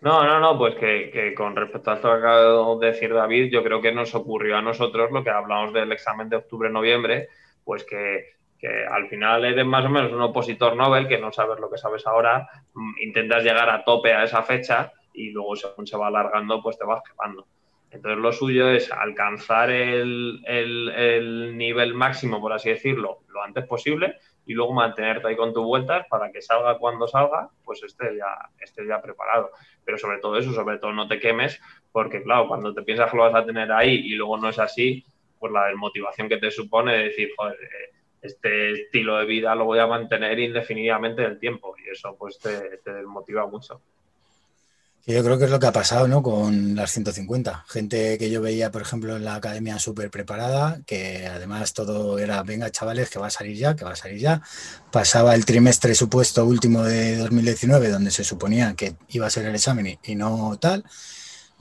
No, 0.00 0.24
no, 0.24 0.40
no, 0.40 0.58
pues 0.58 0.74
que, 0.76 1.32
con 1.36 1.54
respecto 1.54 1.90
a 1.90 1.94
esto 1.94 2.08
que 2.08 2.14
acaba 2.14 2.76
de 2.76 2.86
decir 2.86 3.14
David, 3.14 3.52
yo 3.52 3.62
creo 3.62 3.80
que 3.80 3.92
nos 3.92 4.14
ocurrió 4.14 4.56
a 4.56 4.62
nosotros 4.62 5.12
lo 5.12 5.22
que 5.22 5.30
hablamos 5.30 5.72
del 5.72 5.92
examen 5.92 6.28
de 6.28 6.36
octubre-noviembre, 6.36 7.28
pues 7.64 7.84
que, 7.84 8.34
al 8.68 9.08
final 9.08 9.44
eres 9.44 9.66
más 9.66 9.84
o 9.84 9.88
menos 9.88 10.12
un 10.12 10.20
opositor 10.20 10.76
Nobel, 10.76 11.08
que 11.08 11.18
no 11.18 11.32
sabes 11.32 11.58
lo 11.58 11.70
que 11.70 11.78
sabes 11.78 12.06
ahora, 12.06 12.48
mm, 12.74 12.92
intentas 13.00 13.42
llegar 13.42 13.68
a 13.68 13.84
tope 13.84 14.12
a 14.12 14.24
esa 14.24 14.42
fecha 14.42 14.92
y 15.12 15.30
luego 15.30 15.56
según 15.56 15.86
se 15.86 15.96
va 15.96 16.08
alargando, 16.08 16.62
pues 16.62 16.78
te 16.78 16.84
vas 16.84 17.02
quemando. 17.02 17.46
Entonces 17.90 18.18
lo 18.20 18.32
suyo 18.32 18.70
es 18.70 18.90
alcanzar 18.90 19.70
el, 19.70 20.42
el 20.46 21.58
nivel 21.58 21.92
máximo, 21.92 22.40
por 22.40 22.52
así 22.52 22.70
decirlo, 22.70 23.18
lo 23.28 23.42
antes 23.42 23.66
posible 23.66 24.16
y 24.46 24.54
luego 24.54 24.72
mantenerte 24.72 25.28
ahí 25.28 25.36
con 25.36 25.52
tus 25.52 25.64
vueltas 25.64 26.06
para 26.08 26.30
que 26.32 26.42
salga 26.42 26.78
cuando 26.78 27.06
salga, 27.06 27.50
pues 27.64 27.82
esté 27.82 28.16
ya, 28.16 28.84
ya 28.86 29.00
preparado. 29.00 29.50
Pero 29.84 29.98
sobre 29.98 30.18
todo 30.18 30.36
eso, 30.36 30.52
sobre 30.52 30.78
todo 30.78 30.92
no 30.92 31.06
te 31.06 31.20
quemes, 31.20 31.60
porque 31.92 32.22
claro, 32.22 32.48
cuando 32.48 32.74
te 32.74 32.82
piensas 32.82 33.10
que 33.10 33.16
lo 33.16 33.24
vas 33.24 33.34
a 33.34 33.46
tener 33.46 33.70
ahí 33.72 33.94
y 33.94 34.14
luego 34.14 34.38
no 34.38 34.48
es 34.48 34.58
así, 34.58 35.04
pues 35.38 35.52
la 35.52 35.66
desmotivación 35.66 36.28
que 36.28 36.38
te 36.38 36.50
supone 36.50 36.92
de 36.96 37.04
decir, 37.04 37.30
joder, 37.36 37.56
eh, 37.60 38.01
este 38.22 38.72
estilo 38.72 39.18
de 39.18 39.26
vida 39.26 39.54
lo 39.54 39.64
voy 39.64 39.80
a 39.80 39.86
mantener 39.86 40.38
indefinidamente 40.38 41.22
en 41.22 41.32
el 41.32 41.38
tiempo 41.38 41.74
y 41.84 41.90
eso 41.90 42.16
pues 42.18 42.38
te, 42.38 42.78
te 42.78 42.92
desmotiva 42.94 43.46
mucho. 43.46 43.82
Yo 45.04 45.24
creo 45.24 45.36
que 45.36 45.46
es 45.46 45.50
lo 45.50 45.58
que 45.58 45.66
ha 45.66 45.72
pasado 45.72 46.06
¿no? 46.06 46.22
con 46.22 46.76
las 46.76 46.92
150. 46.92 47.64
Gente 47.66 48.18
que 48.18 48.30
yo 48.30 48.40
veía, 48.40 48.70
por 48.70 48.82
ejemplo, 48.82 49.16
en 49.16 49.24
la 49.24 49.34
academia 49.34 49.80
súper 49.80 50.10
preparada, 50.10 50.80
que 50.86 51.26
además 51.26 51.74
todo 51.74 52.20
era, 52.20 52.40
venga 52.44 52.70
chavales, 52.70 53.10
que 53.10 53.18
va 53.18 53.26
a 53.26 53.30
salir 53.30 53.56
ya, 53.56 53.74
que 53.74 53.84
va 53.84 53.92
a 53.92 53.96
salir 53.96 54.18
ya. 54.18 54.42
Pasaba 54.92 55.34
el 55.34 55.44
trimestre 55.44 55.96
supuesto 55.96 56.46
último 56.46 56.84
de 56.84 57.16
2019, 57.16 57.88
donde 57.88 58.12
se 58.12 58.22
suponía 58.22 58.74
que 58.74 58.94
iba 59.08 59.26
a 59.26 59.30
ser 59.30 59.46
el 59.46 59.56
examen 59.56 59.98
y, 60.04 60.14
no 60.14 60.56
tal. 60.60 60.84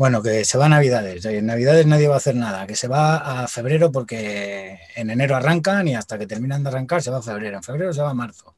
Bueno, 0.01 0.23
que 0.23 0.45
se 0.45 0.57
va 0.57 0.65
a 0.65 0.69
Navidades. 0.69 1.23
En 1.25 1.45
Navidades 1.45 1.85
nadie 1.85 2.07
va 2.07 2.15
a 2.15 2.17
hacer 2.17 2.33
nada. 2.35 2.65
Que 2.65 2.75
se 2.75 2.87
va 2.87 3.17
a 3.43 3.47
febrero 3.47 3.91
porque 3.91 4.79
en 4.95 5.11
enero 5.11 5.35
arrancan 5.35 5.87
y 5.87 5.93
hasta 5.93 6.17
que 6.17 6.25
terminan 6.25 6.63
de 6.63 6.69
arrancar 6.69 7.03
se 7.03 7.11
va 7.11 7.19
a 7.19 7.21
febrero. 7.21 7.57
En 7.57 7.61
febrero 7.61 7.93
se 7.93 8.01
va 8.01 8.09
a 8.09 8.13
marzo. 8.15 8.55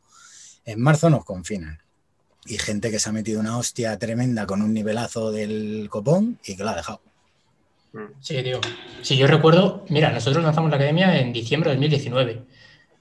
En 0.64 0.80
marzo 0.80 1.10
nos 1.10 1.26
confinan 1.26 1.82
y 2.46 2.58
gente 2.60 2.90
que 2.90 2.98
se 2.98 3.10
ha 3.10 3.12
metido 3.12 3.42
una 3.42 3.58
hostia 3.58 4.00
tremenda 4.00 4.46
con 4.46 4.62
un 4.62 4.74
nivelazo 4.74 5.34
del 5.34 5.90
copón 5.90 6.40
y 6.46 6.56
que 6.56 6.64
la 6.64 6.72
ha 6.72 6.76
dejado. 6.78 7.02
Sí, 8.22 8.42
tío. 8.42 8.62
Si 9.02 9.18
yo 9.18 9.28
recuerdo, 9.28 9.84
mira, 9.90 10.14
nosotros 10.14 10.46
lanzamos 10.46 10.70
la 10.70 10.78
academia 10.78 11.20
en 11.20 11.34
diciembre 11.34 11.72
de 11.72 11.76
2019. 11.76 12.42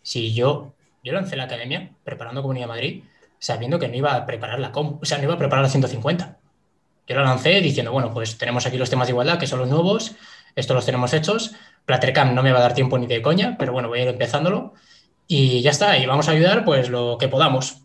Si 0.03 0.35
yo, 0.35 0.75
yo 1.05 1.13
lancé 1.13 1.37
la 1.37 1.45
academia 1.45 1.93
preparando 2.03 2.43
Comunidad 2.43 2.67
Madrid, 2.67 3.05
sabiendo 3.39 3.79
que 3.79 3.87
no 3.87 3.95
iba 3.95 4.17
a 4.17 4.27
preparar 4.27 4.59
la 4.59 4.73
com, 4.73 4.99
o 5.01 5.05
sea, 5.05 5.19
no 5.19 5.25
iba 5.25 5.35
a 5.35 5.39
preparar 5.39 5.63
la 5.63 5.71
150. 5.71 6.39
Yo 7.07 7.17
la 7.17 7.23
lancé 7.23 7.61
diciendo, 7.61 7.93
bueno, 7.93 8.13
pues 8.13 8.39
tenemos 8.39 8.67
aquí 8.67 8.79
los 8.79 8.91
temas 8.91 9.09
de 9.09 9.13
igualdad, 9.13 9.39
que 9.39 9.47
son 9.47 9.59
los 9.59 9.69
nuevos, 9.69 10.15
estos 10.55 10.75
los 10.75 10.87
tenemos 10.87 11.13
hechos. 11.13 11.53
Platercam 11.85 12.35
no 12.35 12.43
me 12.43 12.53
va 12.53 12.59
a 12.59 12.63
dar 12.63 12.75
tiempo 12.75 12.99
ni 12.99 13.07
de 13.07 13.23
coña, 13.23 13.57
pero 13.59 13.73
bueno, 13.73 13.89
voy 13.89 14.01
a 14.01 14.03
ir 14.03 14.09
empezándolo. 14.09 14.75
Y 15.27 15.63
ya 15.63 15.71
está, 15.71 15.99
y 15.99 16.07
vamos 16.07 16.29
a 16.29 16.33
ayudar 16.33 16.65
pues 16.65 16.89
lo 16.89 17.17
que 17.19 17.29
podamos 17.29 17.79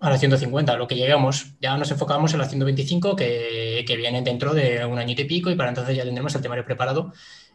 a 0.00 0.10
la 0.10 0.18
150, 0.18 0.76
lo 0.76 0.86
que 0.86 0.96
llegamos. 0.96 1.54
Ya 1.60 1.76
nos 1.76 1.90
enfocamos 1.90 2.32
en 2.32 2.38
la 2.38 2.46
125, 2.46 3.16
que, 3.16 3.84
que 3.86 3.96
viene 3.96 4.22
dentro 4.22 4.54
de 4.54 4.84
un 4.84 4.98
añito 4.98 5.22
y 5.22 5.26
pico, 5.26 5.50
y 5.50 5.54
para 5.54 5.68
entonces 5.70 5.96
ya 5.96 6.04
tendremos 6.04 6.34
el 6.34 6.42
temario 6.42 6.64
preparado 6.64 7.12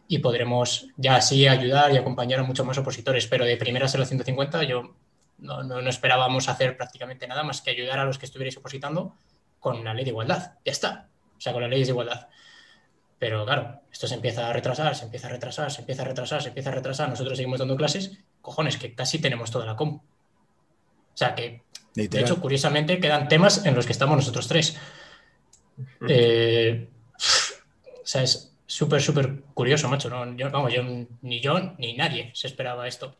y 0.08 0.18
podremos 0.18 0.88
ya 0.96 1.16
así 1.16 1.46
ayudar 1.46 1.92
y 1.92 1.96
acompañar 1.96 2.40
a 2.40 2.42
muchos 2.42 2.66
más 2.66 2.76
opositores. 2.78 3.26
Pero 3.28 3.44
de 3.44 3.56
primeras 3.56 3.94
en 3.94 4.00
la 4.00 4.06
150 4.06 4.64
yo 4.64 4.96
no, 5.38 5.62
no, 5.62 5.78
esperábamos 5.88 6.48
hacer 6.48 6.76
prácticamente 6.76 7.28
nada 7.28 7.44
más 7.44 7.62
que 7.62 7.70
ayudar 7.70 8.00
a 8.00 8.04
los 8.04 8.18
que 8.18 8.26
estuvierais 8.26 8.56
opositando 8.56 9.14
con 9.60 9.84
la 9.84 9.94
ley 9.94 10.04
de 10.04 10.10
igualdad. 10.10 10.54
Ya 10.64 10.72
está. 10.72 11.09
O 11.40 11.42
sea, 11.42 11.54
con 11.54 11.62
la 11.62 11.68
ley 11.68 11.82
de 11.82 11.88
igualdad. 11.88 12.28
Pero 13.18 13.46
claro, 13.46 13.80
esto 13.90 14.06
se 14.06 14.14
empieza 14.14 14.46
a 14.46 14.52
retrasar, 14.52 14.94
se 14.94 15.06
empieza 15.06 15.26
a 15.26 15.30
retrasar, 15.30 15.70
se 15.72 15.80
empieza 15.80 16.02
a 16.02 16.04
retrasar, 16.04 16.42
se 16.42 16.48
empieza 16.48 16.68
a 16.68 16.74
retrasar. 16.74 17.08
Nosotros 17.08 17.38
seguimos 17.38 17.58
dando 17.58 17.76
clases. 17.76 18.18
Cojones, 18.42 18.76
que 18.76 18.94
casi 18.94 19.20
tenemos 19.20 19.50
toda 19.50 19.64
la 19.64 19.74
com. 19.74 19.94
O 19.94 21.16
sea, 21.16 21.34
que 21.34 21.62
de 21.94 22.20
hecho, 22.20 22.42
curiosamente, 22.42 23.00
quedan 23.00 23.26
temas 23.26 23.64
en 23.64 23.74
los 23.74 23.86
que 23.86 23.92
estamos 23.92 24.16
nosotros 24.16 24.46
tres. 24.46 24.76
Eh, 26.06 26.90
o 27.16 28.06
sea, 28.06 28.22
es 28.22 28.54
súper, 28.66 29.00
súper 29.00 29.40
curioso, 29.54 29.88
macho. 29.88 30.10
vamos, 30.10 30.74
yo, 30.74 30.82
ni 31.22 31.40
yo 31.40 31.74
ni 31.78 31.94
nadie 31.94 32.32
se 32.34 32.48
esperaba 32.48 32.86
esto. 32.86 33.16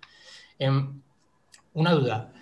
Em, 0.59 1.01
una 1.73 1.93
duda. 1.93 2.35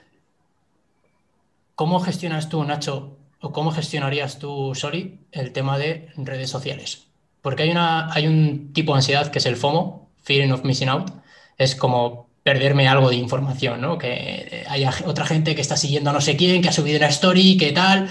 ¿Cómo 1.76 2.00
gestionas 2.00 2.48
tú, 2.48 2.64
Nacho, 2.64 3.17
o 3.40 3.52
cómo 3.52 3.70
gestionarías 3.70 4.38
tú, 4.38 4.74
Soli, 4.74 5.20
el 5.32 5.52
tema 5.52 5.78
de 5.78 6.08
redes 6.16 6.50
sociales? 6.50 7.06
Porque 7.42 7.64
hay, 7.64 7.70
una, 7.70 8.12
hay 8.12 8.26
un 8.26 8.72
tipo 8.72 8.92
de 8.92 8.98
ansiedad 8.98 9.30
que 9.30 9.38
es 9.38 9.46
el 9.46 9.56
FOMO, 9.56 10.10
Fearing 10.22 10.52
of 10.52 10.64
Missing 10.64 10.88
Out. 10.88 11.10
Es 11.56 11.74
como 11.74 12.28
perderme 12.42 12.88
algo 12.88 13.10
de 13.10 13.16
información, 13.16 13.80
¿no? 13.80 13.98
Que 13.98 14.64
haya 14.68 14.92
otra 15.06 15.26
gente 15.26 15.54
que 15.54 15.60
está 15.60 15.76
siguiendo 15.76 16.10
a 16.10 16.12
no 16.12 16.20
sé 16.20 16.36
quién, 16.36 16.62
que 16.62 16.68
ha 16.68 16.72
subido 16.72 16.98
una 16.98 17.08
story, 17.08 17.56
que 17.56 17.72
tal, 17.72 18.08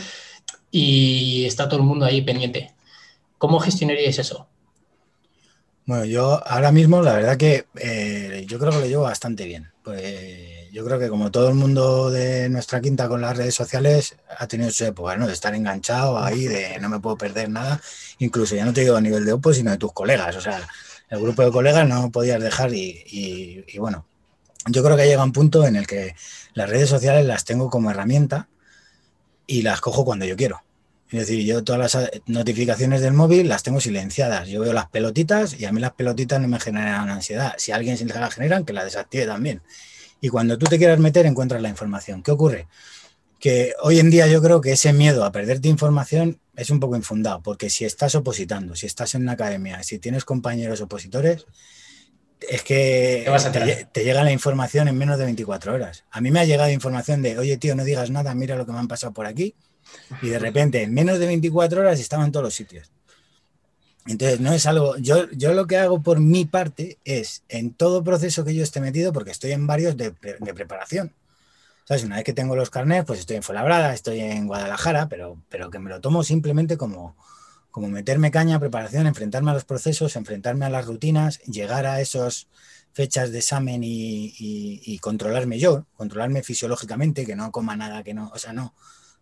y 0.72 1.46
está 1.46 1.68
todo 1.68 1.80
el 1.80 1.86
mundo 1.86 2.06
ahí 2.06 2.22
pendiente. 2.22 2.74
¿Cómo 3.38 3.60
gestionaríais 3.60 4.20
eso? 4.20 4.48
Bueno, 5.86 6.06
yo 6.06 6.46
ahora 6.46 6.72
mismo 6.72 7.02
la 7.02 7.14
verdad 7.14 7.38
que 7.38 7.66
eh, 7.80 8.46
yo 8.48 8.60
creo 8.60 8.72
que 8.72 8.80
lo 8.80 8.86
llevo 8.86 9.04
bastante 9.04 9.46
bien. 9.46 9.72
Eh, 9.96 10.57
yo 10.72 10.86
creo 10.86 11.00
que 11.00 11.10
como 11.10 11.32
todo 11.32 11.50
el 11.50 11.56
mundo 11.56 12.12
de 12.12 12.50
nuestra 12.50 12.82
quinta 12.82 13.08
con 13.08 13.22
las 13.22 13.36
redes 13.36 13.56
sociales 13.56 14.16
ha 14.38 14.48
tenido 14.48 14.70
su 14.72 14.86
época, 14.86 15.16
¿no? 15.18 15.28
De 15.28 15.34
estar 15.34 15.54
enganchado 15.56 16.20
ahí, 16.20 16.46
de 16.46 16.80
no 16.80 16.90
me 16.90 17.00
puedo 17.00 17.18
perder 17.18 17.50
nada, 17.50 17.82
incluso 18.20 18.56
ya 18.56 18.66
no 18.66 18.74
te 18.74 18.82
digo 18.82 18.96
a 18.96 19.02
nivel 19.02 19.26
de 19.26 19.34
Oppo, 19.34 19.54
sino 19.54 19.72
de 19.72 19.78
tus 19.78 19.94
colegas, 19.94 20.36
o 20.36 20.42
sea, 20.42 20.68
el 21.10 21.22
grupo 21.22 21.44
de 21.44 21.52
colegas 21.52 21.88
no 21.88 22.12
podías 22.12 22.42
dejar 22.42 22.74
y, 22.74 23.64
bueno, 23.78 24.06
yo 24.68 24.84
creo 24.84 24.98
que 24.98 25.06
llega 25.06 25.24
un 25.24 25.32
punto 25.32 25.66
en 25.66 25.76
el 25.76 25.88
que 25.88 26.16
las 26.54 26.70
redes 26.70 26.90
sociales 26.90 27.26
las 27.26 27.46
tengo 27.46 27.70
como 27.70 27.92
herramienta 27.92 28.50
y 29.46 29.62
las 29.62 29.80
cojo 29.80 30.04
cuando 30.04 30.26
yo 30.26 30.36
quiero. 30.36 30.64
Es 31.10 31.20
decir, 31.20 31.46
yo 31.46 31.64
todas 31.64 31.94
las 31.94 32.12
notificaciones 32.26 33.00
del 33.00 33.14
móvil 33.14 33.48
las 33.48 33.64
tengo 33.64 33.80
silenciadas. 33.80 34.50
Yo 34.50 34.60
veo 34.60 34.74
las 34.74 34.90
pelotitas 34.90 35.58
y 35.58 35.64
a 35.64 35.72
mí 35.72 35.80
las 35.80 35.94
pelotitas 35.94 36.42
no 36.42 36.50
me 36.50 36.60
generan 36.60 37.10
ansiedad. 37.10 37.54
Si 37.58 37.72
alguien 37.72 37.98
se 37.98 38.04
las 38.04 38.34
generan, 38.34 38.66
que 38.66 38.74
la 38.74 38.84
desactive 38.84 39.26
también. 39.26 39.62
Y 40.22 40.30
cuando 40.30 40.58
tú 40.58 40.66
te 40.66 40.78
quieras 40.78 41.00
meter, 41.00 41.26
encuentras 41.26 41.62
la 41.62 41.70
información. 41.70 42.24
¿Qué 42.24 42.32
ocurre? 42.32 42.68
Que 43.40 43.74
hoy 43.82 44.00
en 44.00 44.10
día 44.10 44.28
yo 44.28 44.42
creo 44.42 44.62
que 44.62 44.72
ese 44.72 44.94
miedo 44.94 45.24
a 45.24 45.32
perderte 45.32 45.68
información 45.68 46.40
es 46.56 46.72
un 46.72 46.80
poco 46.80 46.96
infundado, 46.96 47.42
porque 47.44 47.70
si 47.70 47.86
estás 47.86 48.16
opositando, 48.16 48.76
si 48.76 48.88
estás 48.88 49.14
en 49.14 49.22
una 49.22 49.34
academia, 49.34 49.84
si 49.84 50.00
tienes 50.00 50.26
compañeros 50.26 50.82
opositores, 50.82 51.46
es 52.40 52.64
que 52.64 53.26
te, 53.52 53.88
te, 53.92 54.04
llega 54.04 54.24
la 54.24 54.32
información 54.32 54.88
en 54.88 54.98
menos 54.98 55.18
de 55.18 55.26
24 55.26 55.74
horas. 55.74 56.06
A 56.12 56.22
mí 56.22 56.32
me 56.32 56.40
ha 56.40 56.46
llegado 56.46 56.72
información 56.72 57.22
de, 57.22 57.38
oye 57.38 57.58
tío, 57.58 57.76
no 57.76 57.84
digas 57.84 58.10
nada, 58.10 58.34
mira 58.36 58.56
lo 58.56 58.66
que 58.66 58.72
me 58.72 58.80
han 58.80 58.88
pasado 58.88 59.14
por 59.14 59.26
aquí. 59.26 59.56
Y 60.22 60.30
de 60.30 60.40
repente, 60.40 60.84
en 60.84 60.94
menos 60.94 61.20
de 61.20 61.28
24 61.28 61.82
horas 61.82 62.00
estaba 62.00 62.26
en 62.26 62.32
todos 62.32 62.44
los 62.44 62.56
sitios. 62.56 62.92
Entonces, 64.08 64.40
no 64.40 64.54
es 64.54 64.66
algo, 64.66 64.98
yo, 64.98 65.30
yo 65.32 65.54
lo 65.54 65.68
que 65.68 65.78
hago 65.78 66.02
por 66.02 66.20
mi 66.20 66.46
parte 66.46 66.98
es, 67.04 67.44
en 67.50 67.74
todo 67.74 68.04
proceso 68.04 68.46
que 68.46 68.56
yo 68.56 68.64
esté 68.64 68.80
metido, 68.80 69.12
porque 69.12 69.32
estoy 69.32 69.52
en 69.52 69.68
varios 69.68 69.98
de, 69.98 70.12
preparación, 70.12 71.14
¿sabes? 71.86 72.04
Una 72.04 72.16
vez 72.16 72.24
que 72.24 72.34
tengo 72.34 72.56
los 72.56 72.70
carnets, 72.70 73.06
pues 73.06 73.20
estoy 73.20 73.38
en 73.38 73.44
Fuenlabrada, 73.44 73.94
estoy 73.94 74.22
en 74.22 74.48
Guadalajara, 74.48 75.10
pero, 75.10 75.38
pero 75.50 75.70
que 75.70 75.80
me 75.80 75.90
lo 75.90 76.00
tomo 76.00 76.24
simplemente 76.24 76.78
como, 76.78 77.16
como 77.70 77.90
meterme 77.90 78.32
caña, 78.32 78.60
preparación, 78.60 79.08
enfrentarme 79.08 79.52
a 79.52 79.56
los 79.56 79.66
procesos, 79.66 80.16
enfrentarme 80.16 80.66
a 80.66 80.70
las 80.70 80.86
rutinas, 80.86 81.40
llegar 81.42 81.86
a 81.86 82.00
esas 82.00 82.48
fechas 82.94 83.32
de 83.32 83.40
examen 83.40 83.84
y, 83.84 84.34
y 84.40 85.00
controlarme 85.00 85.60
yo, 85.60 85.86
controlarme 85.96 86.44
fisiológicamente, 86.44 87.26
que 87.26 87.36
no 87.36 87.52
coma 87.52 87.76
nada, 87.76 88.04
que 88.04 88.14
no, 88.14 88.32
o 88.34 88.40
sea, 88.40 88.54
no, 88.54 88.74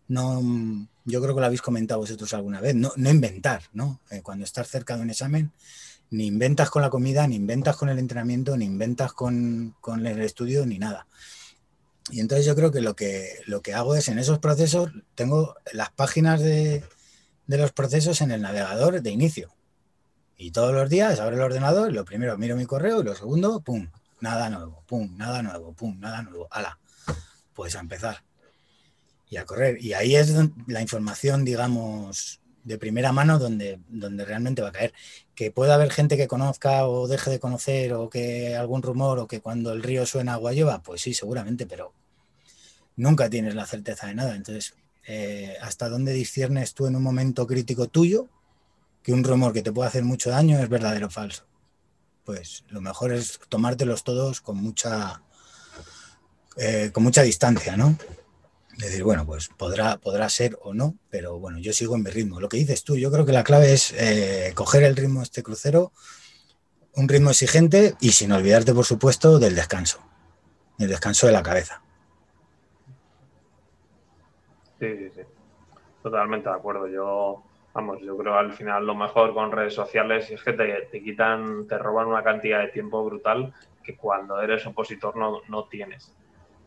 no, 0.08 0.88
yo 1.04 1.20
creo 1.20 1.34
que 1.34 1.40
lo 1.40 1.46
habéis 1.46 1.62
comentado 1.62 2.00
vosotros 2.00 2.32
alguna 2.34 2.60
vez, 2.60 2.74
no, 2.74 2.92
inventar, 2.96 3.62
¿no? 3.72 4.00
Eh, 4.10 4.22
cuando 4.22 4.44
estás 4.44 4.68
cerca 4.68 4.96
de 4.96 5.02
un 5.02 5.10
examen, 5.10 5.52
ni 6.10 6.26
inventas 6.26 6.70
con 6.70 6.82
la 6.82 6.90
comida, 6.90 7.26
ni 7.26 7.36
inventas 7.36 7.76
con 7.76 7.88
el 7.88 7.98
entrenamiento, 7.98 8.56
ni 8.56 8.64
inventas 8.64 9.12
con, 9.12 9.74
el 10.04 10.20
estudio, 10.20 10.66
ni 10.66 10.78
nada. 10.78 11.06
Y 12.10 12.20
entonces 12.20 12.46
yo 12.46 12.54
creo 12.54 12.70
que 12.70 12.80
lo, 12.80 12.94
que 12.94 13.40
lo 13.46 13.62
que 13.62 13.74
hago 13.74 13.96
es 13.96 14.08
en 14.08 14.18
esos 14.18 14.38
procesos, 14.38 14.90
tengo 15.16 15.56
las 15.72 15.90
páginas 15.90 16.40
de, 16.40 16.84
de 17.46 17.58
los 17.58 17.72
procesos 17.72 18.20
en 18.20 18.30
el 18.30 18.42
navegador 18.42 19.02
de 19.02 19.10
inicio. 19.10 19.52
Y 20.36 20.52
todos 20.52 20.72
los 20.72 20.88
días 20.90 21.18
abro 21.18 21.36
el 21.36 21.42
ordenador, 21.42 21.92
lo 21.92 22.04
primero 22.04 22.36
miro 22.38 22.56
mi 22.56 22.66
correo 22.66 23.00
y 23.00 23.04
lo 23.04 23.14
segundo, 23.16 23.60
pum, 23.60 23.88
nada 24.20 24.50
nuevo, 24.50 24.84
pum, 24.86 25.16
nada 25.16 25.42
nuevo, 25.42 25.72
pum, 25.72 25.98
nada 25.98 26.22
nuevo. 26.22 26.46
Ala, 26.50 26.78
pues 27.54 27.74
a 27.74 27.80
empezar 27.80 28.25
y 29.28 29.36
a 29.36 29.44
correr. 29.44 29.82
Y 29.82 29.92
ahí 29.92 30.16
es 30.16 30.32
la 30.66 30.80
información, 30.80 31.44
digamos, 31.44 32.40
de 32.64 32.78
primera 32.78 33.12
mano 33.12 33.38
donde, 33.38 33.78
donde 33.88 34.24
realmente 34.24 34.62
va 34.62 34.68
a 34.68 34.72
caer. 34.72 34.92
Que 35.34 35.50
pueda 35.50 35.74
haber 35.74 35.90
gente 35.90 36.16
que 36.16 36.28
conozca 36.28 36.86
o 36.86 37.08
deje 37.08 37.30
de 37.30 37.40
conocer 37.40 37.92
o 37.92 38.08
que 38.08 38.56
algún 38.56 38.82
rumor 38.82 39.18
o 39.18 39.26
que 39.26 39.40
cuando 39.40 39.72
el 39.72 39.82
río 39.82 40.06
suena 40.06 40.34
agua 40.34 40.52
lleva, 40.52 40.82
pues 40.82 41.02
sí, 41.02 41.14
seguramente, 41.14 41.66
pero 41.66 41.92
nunca 42.96 43.30
tienes 43.30 43.54
la 43.54 43.66
certeza 43.66 44.06
de 44.08 44.14
nada. 44.14 44.34
Entonces, 44.34 44.74
eh, 45.06 45.56
¿hasta 45.62 45.88
dónde 45.88 46.12
disciernes 46.12 46.74
tú 46.74 46.86
en 46.86 46.96
un 46.96 47.02
momento 47.02 47.46
crítico 47.46 47.86
tuyo 47.86 48.28
que 49.02 49.12
un 49.12 49.22
rumor 49.22 49.52
que 49.52 49.62
te 49.62 49.72
puede 49.72 49.88
hacer 49.88 50.02
mucho 50.02 50.30
daño 50.30 50.58
es 50.58 50.68
verdadero 50.68 51.06
o 51.06 51.10
falso? 51.10 51.44
Pues 52.24 52.64
lo 52.68 52.80
mejor 52.80 53.12
es 53.12 53.38
tomártelos 53.48 54.02
todos 54.02 54.40
con 54.40 54.56
mucha, 54.56 55.22
eh, 56.56 56.90
con 56.92 57.04
mucha 57.04 57.22
distancia, 57.22 57.76
¿no? 57.76 57.96
Decir, 58.76 59.02
bueno, 59.04 59.24
pues 59.26 59.48
podrá, 59.48 59.96
podrá 59.96 60.28
ser 60.28 60.58
o 60.62 60.74
no, 60.74 60.96
pero 61.10 61.38
bueno, 61.38 61.58
yo 61.58 61.72
sigo 61.72 61.96
en 61.96 62.02
mi 62.02 62.10
ritmo. 62.10 62.40
Lo 62.40 62.48
que 62.48 62.58
dices 62.58 62.84
tú, 62.84 62.96
yo 62.96 63.10
creo 63.10 63.24
que 63.24 63.32
la 63.32 63.44
clave 63.44 63.72
es 63.72 63.92
eh, 63.92 64.52
coger 64.54 64.82
el 64.82 64.96
ritmo 64.96 65.20
de 65.20 65.24
este 65.24 65.42
crucero, 65.42 65.92
un 66.94 67.08
ritmo 67.08 67.30
exigente 67.30 67.94
y 68.00 68.10
sin 68.12 68.32
olvidarte, 68.32 68.74
por 68.74 68.84
supuesto, 68.84 69.38
del 69.38 69.54
descanso, 69.54 70.00
el 70.78 70.88
descanso 70.88 71.26
de 71.26 71.32
la 71.32 71.42
cabeza. 71.42 71.82
Sí, 74.78 74.96
sí, 74.96 75.10
sí. 75.14 75.22
Totalmente 76.02 76.48
de 76.48 76.54
acuerdo. 76.54 76.86
Yo, 76.86 77.42
vamos, 77.72 78.00
yo 78.02 78.16
creo 78.16 78.34
al 78.34 78.52
final 78.52 78.86
lo 78.86 78.94
mejor 78.94 79.32
con 79.34 79.52
redes 79.52 79.74
sociales 79.74 80.30
es 80.30 80.42
que 80.42 80.52
te, 80.52 80.88
te 80.90 81.02
quitan, 81.02 81.66
te 81.66 81.78
roban 81.78 82.06
una 82.06 82.22
cantidad 82.22 82.60
de 82.60 82.68
tiempo 82.68 83.04
brutal 83.04 83.52
que 83.82 83.96
cuando 83.96 84.40
eres 84.40 84.66
opositor 84.66 85.16
no, 85.16 85.40
no 85.48 85.64
tienes. 85.64 86.12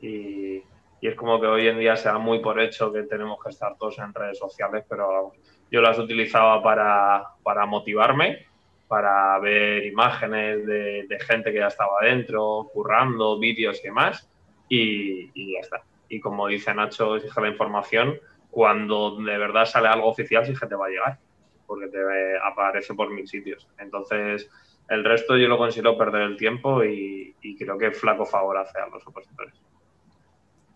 Y, 0.02 0.64
y 1.02 1.08
es 1.08 1.16
como 1.16 1.40
que 1.40 1.48
hoy 1.48 1.68
en 1.68 1.80
día 1.80 1.96
se 1.96 2.10
da 2.10 2.18
muy 2.18 2.40
por 2.40 2.60
hecho 2.60 2.92
que 2.92 3.04
tenemos 3.04 3.42
que 3.44 3.50
estar 3.50 3.78
todos 3.78 4.00
en 4.00 4.14
redes 4.14 4.38
sociales, 4.38 4.86
pero 4.88 5.32
yo 5.72 5.82
las 5.82 5.98
utilizaba 5.98 6.62
para, 6.62 7.26
para 7.44 7.66
motivarme, 7.66 8.46
para 8.88 9.38
ver 9.40 9.86
imágenes 9.86 10.66
de, 10.66 11.18
gente 11.22 11.52
que 11.52 11.60
ya 11.60 11.68
estaba 11.68 12.02
dentro, 12.02 12.70
currando, 12.74 13.40
vídeos 13.40 13.80
y 13.80 13.88
demás, 13.88 14.30
y, 14.68 15.32
y, 15.34 15.54
ya 15.54 15.60
está. 15.60 15.84
Y 16.10 16.20
como 16.20 16.48
dice 16.48 16.74
Nacho, 16.74 17.16
exige 17.16 17.40
la 17.40 17.50
información, 17.50 18.20
cuando 18.50 19.16
de 19.18 19.38
verdad 19.38 19.66
sale 19.66 19.88
algo 19.88 20.08
oficial, 20.08 20.46
sí 20.46 20.54
que 20.54 20.66
te 20.66 20.76
va 20.76 20.88
a 20.88 20.90
llegar, 20.90 21.20
porque 21.68 21.88
te 21.88 22.00
aparece 22.44 22.94
por 22.96 23.12
mil 23.12 23.28
sitios. 23.28 23.68
Entonces, 23.78 24.50
el 24.90 25.04
resto 25.04 25.38
yo 25.38 25.48
lo 25.48 25.58
considero 25.58 25.98
perder 25.98 26.24
el 26.24 26.36
tiempo 26.36 26.84
y, 26.84 27.36
y 27.42 27.58
creo 27.58 27.78
que 27.78 27.92
flaco 27.92 28.26
favor 28.26 28.58
hace 28.58 28.80
a 28.80 28.88
los 28.88 29.06
opositores. 29.06 29.54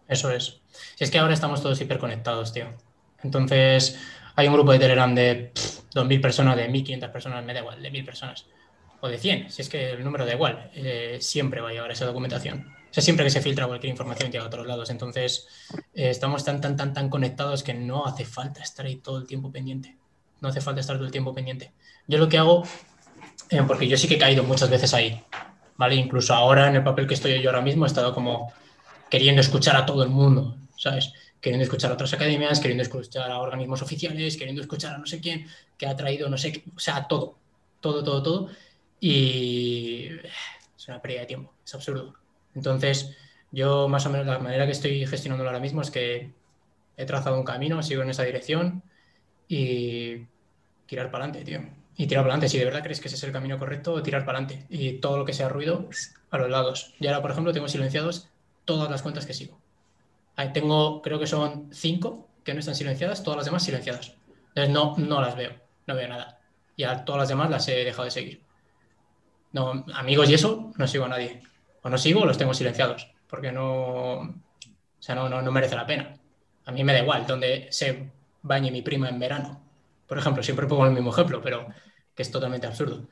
Eso 0.08 0.32
es. 0.32 0.62
Si 0.96 1.04
es 1.04 1.12
que 1.12 1.20
ahora 1.20 1.34
estamos 1.34 1.62
todos 1.62 1.80
hiperconectados, 1.82 2.54
tío. 2.54 2.68
Entonces, 3.24 4.00
hay 4.36 4.48
un 4.48 4.54
grupo 4.54 4.72
de 4.72 4.80
Telegram 4.80 5.14
de 5.14 5.52
2.000 5.94 6.22
personas, 6.22 6.58
de 6.58 6.70
1.500 6.70 7.12
personas, 7.12 7.46
me 7.46 7.54
da 7.54 7.62
igual, 7.62 7.82
de 7.82 7.92
1.000 7.92 8.06
personas. 8.06 8.46
O 9.02 9.08
de 9.08 9.18
100, 9.18 9.52
si 9.52 9.62
es 9.62 9.70
que 9.70 9.92
el 9.92 10.04
número 10.04 10.26
da 10.26 10.34
igual. 10.34 10.72
Eh, 10.74 11.18
siempre 11.20 11.62
va 11.62 11.70
a 11.70 11.74
llevar 11.74 11.92
esa 11.92 12.06
documentación. 12.06 12.74
O 12.90 12.94
sea, 12.94 13.04
siempre 13.04 13.26
que 13.26 13.32
se 13.32 13.42
filtra 13.42 13.68
cualquier 13.68 13.92
información 13.92 14.32
llega 14.32 14.44
a 14.44 14.48
otros 14.48 14.66
lados. 14.66 14.90
Entonces, 14.90 15.48
eh, 15.94 16.10
estamos 16.10 16.46
tan, 16.46 16.62
tan, 16.62 16.78
tan, 16.78 16.94
tan 16.94 17.10
conectados 17.10 17.64
que 17.64 17.74
no 17.74 18.06
hace 18.06 18.24
falta 18.24 18.62
estar 18.62 18.86
ahí 18.86 18.98
todo 18.98 19.18
el 19.18 19.28
tiempo 19.28 19.52
pendiente. 19.52 19.98
No 20.40 20.50
hace 20.50 20.62
falta 20.62 20.80
estar 20.80 20.96
todo 20.96 21.06
el 21.06 21.12
tiempo 21.12 21.34
pendiente. 21.34 21.74
Yo 22.08 22.18
lo 22.18 22.30
que 22.30 22.38
hago, 22.38 22.64
eh, 23.50 23.62
porque 23.68 23.88
yo 23.88 23.98
sí 23.98 24.08
que 24.08 24.16
he 24.16 24.20
caído 24.20 24.44
muchas 24.44 24.70
veces 24.70 24.94
ahí, 24.94 25.22
¿vale? 25.76 25.96
Incluso 25.96 26.34
ahora, 26.34 26.70
en 26.70 26.76
el 26.76 26.84
papel 26.84 27.08
que 27.08 27.16
estoy 27.16 27.42
yo 27.42 27.50
ahora 27.50 27.62
mismo, 27.62 27.86
he 27.86 27.88
estado 27.88 28.14
como 28.14 28.54
queriendo 29.14 29.42
escuchar 29.42 29.76
a 29.76 29.86
todo 29.86 30.02
el 30.02 30.10
mundo, 30.10 30.58
¿sabes? 30.76 31.14
Queriendo 31.40 31.64
escuchar 31.64 31.92
a 31.92 31.94
otras 31.94 32.12
academias, 32.14 32.60
queriendo 32.60 32.82
escuchar 32.82 33.30
a 33.30 33.38
organismos 33.38 33.84
oficiales, 33.84 34.38
queriendo 34.38 34.60
escuchar 34.60 34.96
a 34.96 34.98
no 34.98 35.06
sé 35.06 35.22
quién, 35.22 35.46
que 35.78 35.86
ha 35.86 35.96
traído 35.96 36.28
no 36.32 36.38
sé 36.40 36.52
qué, 36.52 36.64
o 36.76 36.80
sea, 36.80 37.08
todo, 37.08 37.38
todo, 37.80 38.04
todo, 38.04 38.24
todo. 38.24 38.50
Y 39.00 40.08
es 40.76 40.88
una 40.88 41.00
pérdida 41.00 41.20
de 41.20 41.26
tiempo, 41.28 41.54
es 41.64 41.76
absurdo. 41.76 42.16
Entonces, 42.56 43.16
yo 43.52 43.88
más 43.88 44.04
o 44.08 44.10
menos 44.10 44.26
la 44.26 44.40
manera 44.40 44.66
que 44.66 44.72
estoy 44.72 45.06
gestionándolo 45.06 45.48
ahora 45.48 45.62
mismo 45.62 45.84
es 45.84 45.92
que 45.92 46.32
he 46.98 47.06
trazado 47.06 47.38
un 47.38 47.46
camino, 47.46 47.84
sigo 47.84 48.02
en 48.02 48.10
esa 48.10 48.24
dirección 48.24 48.82
y 49.48 50.26
tirar 50.88 51.12
para 51.12 51.26
adelante, 51.26 51.46
tío. 51.46 51.62
Y 51.98 52.08
tirar 52.08 52.24
para 52.24 52.34
adelante, 52.34 52.50
si 52.50 52.58
de 52.58 52.66
verdad 52.66 52.82
crees 52.82 53.00
que 53.00 53.10
ese 53.10 53.18
es 53.18 53.24
el 53.26 53.32
camino 53.32 53.60
correcto, 53.60 54.02
tirar 54.02 54.26
para 54.26 54.40
adelante. 54.40 54.66
Y 54.70 54.94
todo 54.94 55.20
lo 55.20 55.26
que 55.26 55.34
sea 55.34 55.50
ruido, 55.50 55.88
a 56.32 56.38
los 56.40 56.50
lados. 56.50 56.96
Y 57.00 57.06
ahora, 57.06 57.22
por 57.22 57.30
ejemplo, 57.30 57.54
tengo 57.54 57.68
silenciados 57.68 58.33
todas 58.66 58.90
las 58.90 59.02
cuentas 59.02 59.26
que 59.26 59.34
sigo. 59.34 59.60
Ahí 60.36 60.52
tengo, 60.54 61.02
creo 61.02 61.20
que 61.20 61.28
son 61.28 61.70
cinco 61.72 62.28
que 62.44 62.54
no 62.54 62.60
están 62.60 62.76
silenciadas, 62.76 63.24
todas 63.24 63.38
las 63.38 63.46
demás 63.46 63.64
silenciadas. 63.64 64.16
Entonces 64.50 64.74
no, 64.74 64.96
no 64.98 65.22
las 65.22 65.36
veo, 65.36 65.54
no 65.88 65.96
veo 65.96 66.08
nada. 66.08 66.40
Y 66.76 66.84
a 66.84 67.06
todas 67.06 67.22
las 67.22 67.30
demás 67.30 67.50
las 67.50 67.68
he 67.68 67.84
dejado 67.84 68.06
de 68.06 68.12
seguir. 68.12 68.42
No, 69.52 69.86
amigos 69.94 70.30
y 70.30 70.34
eso, 70.34 70.72
no 70.76 70.88
sigo 70.88 71.06
a 71.06 71.10
nadie. 71.10 71.42
O 71.84 71.90
no 71.90 71.98
sigo 71.98 72.22
o 72.22 72.26
los 72.26 72.38
tengo 72.38 72.54
silenciados, 72.54 73.12
porque 73.28 73.52
no, 73.52 74.14
o 75.04 75.06
sea, 75.06 75.16
no, 75.16 75.30
no, 75.30 75.52
merece 75.52 75.76
la 75.76 75.86
pena. 75.86 76.16
A 76.66 76.72
mí 76.72 76.84
me 76.84 76.94
da 76.94 77.00
igual 77.00 77.28
donde 77.28 77.68
se 77.72 78.10
bañe 78.42 78.72
mi 78.72 78.82
prima 78.82 79.10
en 79.10 79.20
verano. 79.20 79.62
Por 80.08 80.18
ejemplo, 80.18 80.42
siempre 80.42 80.66
pongo 80.66 80.86
el 80.86 80.94
mismo 80.94 81.12
ejemplo, 81.12 81.42
pero 81.42 81.68
que 82.16 82.24
es 82.24 82.32
totalmente 82.32 82.68
absurdo. 82.68 83.08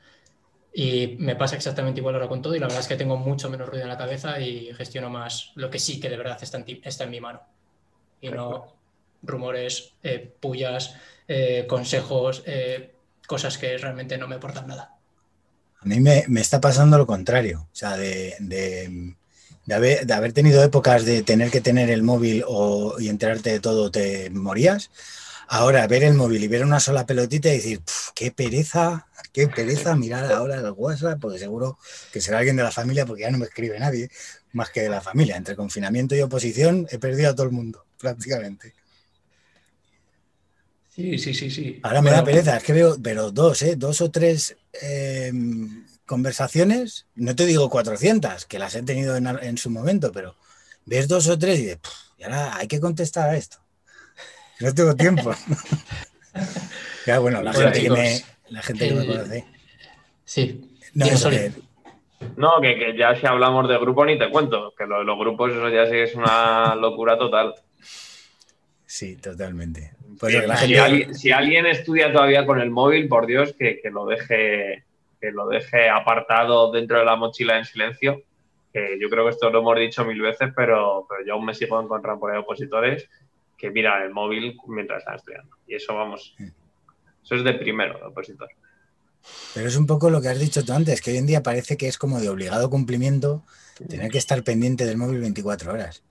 Y 0.74 1.16
me 1.18 1.36
pasa 1.36 1.56
exactamente 1.56 2.00
igual 2.00 2.14
ahora 2.14 2.28
con 2.28 2.40
todo 2.40 2.54
y 2.54 2.58
la 2.58 2.66
verdad 2.66 2.80
es 2.80 2.88
que 2.88 2.96
tengo 2.96 3.16
mucho 3.16 3.50
menos 3.50 3.68
ruido 3.68 3.82
en 3.82 3.90
la 3.90 3.98
cabeza 3.98 4.40
y 4.40 4.72
gestiono 4.74 5.10
más 5.10 5.52
lo 5.54 5.68
que 5.68 5.78
sí 5.78 6.00
que 6.00 6.08
de 6.08 6.16
verdad 6.16 6.38
está 6.40 6.58
en, 6.58 6.80
está 6.82 7.04
en 7.04 7.10
mi 7.10 7.20
mano. 7.20 7.40
Y 8.20 8.30
no 8.30 8.72
rumores, 9.22 9.92
eh, 10.02 10.32
pullas, 10.40 10.94
eh, 11.28 11.66
consejos, 11.68 12.42
eh, 12.46 12.94
cosas 13.26 13.58
que 13.58 13.76
realmente 13.78 14.18
no 14.18 14.28
me 14.28 14.36
aportan 14.36 14.66
nada. 14.66 14.96
A 15.80 15.84
mí 15.84 16.00
me, 16.00 16.24
me, 16.28 16.40
está 16.40 16.60
pasando 16.60 16.98
lo 16.98 17.06
contrario, 17.06 17.68
o 17.72 17.74
sea, 17.74 17.96
de, 17.96 18.34
de, 18.40 19.14
De 19.64 19.74
haber, 19.74 20.06
de 20.06 20.14
haber 20.14 20.32
tenido 20.32 20.62
épocas 20.62 21.04
de 21.04 21.22
tener 21.22 21.50
que 21.50 21.60
tener 21.60 21.90
el 21.90 22.02
móvil 22.02 22.44
o, 22.46 22.96
y 23.00 23.08
enterarte 23.08 23.50
de 23.50 23.60
todo, 23.60 23.90
te 23.90 24.30
morías. 24.30 24.90
Ahora, 25.48 25.86
ver 25.86 26.04
el 26.04 26.14
móvil 26.14 26.44
y 26.44 26.48
ver 26.48 26.64
una 26.64 26.80
sola 26.80 27.06
pelotita 27.06 27.48
y 27.48 27.56
decir, 27.56 27.80
qué 28.14 28.30
pereza, 28.30 29.06
qué 29.32 29.48
pereza 29.48 29.96
mirar 29.96 30.30
ahora 30.32 30.56
el 30.56 30.70
WhatsApp, 30.70 31.20
porque 31.20 31.38
seguro 31.38 31.78
que 32.12 32.20
será 32.20 32.38
alguien 32.38 32.56
de 32.56 32.62
la 32.62 32.70
familia, 32.70 33.06
porque 33.06 33.22
ya 33.22 33.30
no 33.30 33.38
me 33.38 33.46
escribe 33.46 33.78
nadie 33.78 34.10
más 34.52 34.70
que 34.70 34.82
de 34.82 34.88
la 34.88 35.00
familia. 35.00 35.36
Entre 35.36 35.56
confinamiento 35.56 36.14
y 36.14 36.20
oposición 36.20 36.86
he 36.90 36.98
perdido 36.98 37.30
a 37.30 37.34
todo 37.34 37.46
el 37.46 37.52
mundo, 37.52 37.84
prácticamente. 37.98 38.74
Sí, 40.94 41.18
sí, 41.18 41.32
sí, 41.32 41.50
sí. 41.50 41.80
Ahora 41.82 42.02
me 42.02 42.10
da 42.10 42.22
pereza, 42.22 42.58
es 42.58 42.62
que 42.62 42.74
veo, 42.74 42.98
pero 43.02 43.30
dos, 43.30 43.62
¿eh? 43.62 43.76
Dos 43.76 44.02
o 44.02 44.10
tres 44.10 44.56
em, 44.74 45.86
conversaciones, 46.04 47.06
no 47.14 47.34
te 47.34 47.46
digo 47.46 47.70
400, 47.70 48.44
que 48.44 48.58
las 48.58 48.74
he 48.74 48.82
tenido 48.82 49.16
en, 49.16 49.56
su 49.56 49.70
momento, 49.70 50.12
pero 50.12 50.36
ves 50.84 51.08
dos 51.08 51.28
o 51.28 51.38
tres 51.38 51.60
y 51.60 51.62
dices, 51.62 51.78
y 52.18 52.24
ahora 52.24 52.56
hay 52.56 52.68
que 52.68 52.78
contestar 52.78 53.30
a 53.30 53.36
esto. 53.36 53.61
No 54.62 54.72
tengo 54.72 54.94
tiempo. 54.94 55.34
ya, 57.06 57.18
bueno, 57.18 57.42
la, 57.42 57.52
gente, 57.52 57.82
que 57.82 57.90
me, 57.90 58.20
la 58.48 58.62
gente 58.62 58.88
que 58.88 58.94
me 58.94 59.06
conoce. 59.06 59.44
Sí. 60.24 60.78
No, 60.94 61.06
no 62.36 62.60
que, 62.60 62.94
ya 62.96 63.16
si 63.16 63.26
hablamos 63.26 63.68
de 63.68 63.78
grupo 63.78 64.04
ni 64.04 64.18
te 64.18 64.30
cuento, 64.30 64.72
que 64.76 64.86
lo, 64.86 65.02
los 65.02 65.18
grupos 65.18 65.52
eso 65.52 65.68
ya 65.68 65.86
sí 65.86 65.96
es 65.96 66.14
una 66.14 66.74
locura 66.80 67.18
total. 67.18 67.54
Sí, 68.86 69.16
totalmente. 69.16 69.92
Pues 70.20 70.34
si, 71.14 71.32
alguien, 71.32 71.66
estudia 71.66 72.12
todavía 72.12 72.46
con 72.46 72.60
el 72.60 72.70
móvil, 72.70 73.08
por 73.08 73.26
Dios, 73.26 73.54
que, 73.58 73.80
lo 73.90 74.06
deje 74.06 74.84
que 75.20 75.30
lo 75.30 75.48
deje 75.48 75.88
apartado 75.88 76.70
dentro 76.70 76.98
de 76.98 77.04
la 77.04 77.16
mochila 77.16 77.58
en 77.58 77.64
silencio. 77.64 78.22
Que 78.72 78.98
yo 79.00 79.08
creo 79.08 79.24
que 79.24 79.30
esto 79.30 79.50
lo 79.50 79.60
hemos 79.60 79.78
dicho 79.78 80.04
mil 80.04 80.20
veces, 80.20 80.50
pero, 80.54 81.06
pero 81.08 81.26
yo 81.26 81.34
aún 81.34 81.46
me 81.46 81.54
sigo 81.54 81.80
encontrando 81.80 82.20
por 82.20 82.32
ahí 82.32 82.38
opositores 82.38 83.08
que 83.62 83.70
miran 83.70 84.02
el 84.02 84.10
móvil 84.10 84.56
mientras 84.66 84.98
están 84.98 85.14
estudiando. 85.14 85.56
Y 85.68 85.76
eso, 85.76 85.94
vamos, 85.94 86.34
eso 87.22 87.34
es 87.36 87.44
de 87.44 87.54
primero, 87.54 87.96
de 87.96 88.06
opositor. 88.06 88.48
Pero 89.54 89.68
es 89.68 89.76
un 89.76 89.86
poco 89.86 90.10
lo 90.10 90.20
que 90.20 90.30
has 90.30 90.40
dicho 90.40 90.64
tú 90.64 90.72
antes, 90.72 91.00
que 91.00 91.12
hoy 91.12 91.18
en 91.18 91.26
día 91.26 91.44
parece 91.44 91.76
que 91.76 91.86
es 91.86 91.96
como 91.96 92.18
de 92.18 92.28
obligado 92.28 92.68
cumplimiento 92.68 93.44
tener 93.88 94.10
que 94.10 94.18
estar 94.18 94.42
pendiente 94.42 94.84
del 94.84 94.96
móvil 94.96 95.20
24 95.20 95.72
horas. 95.72 96.02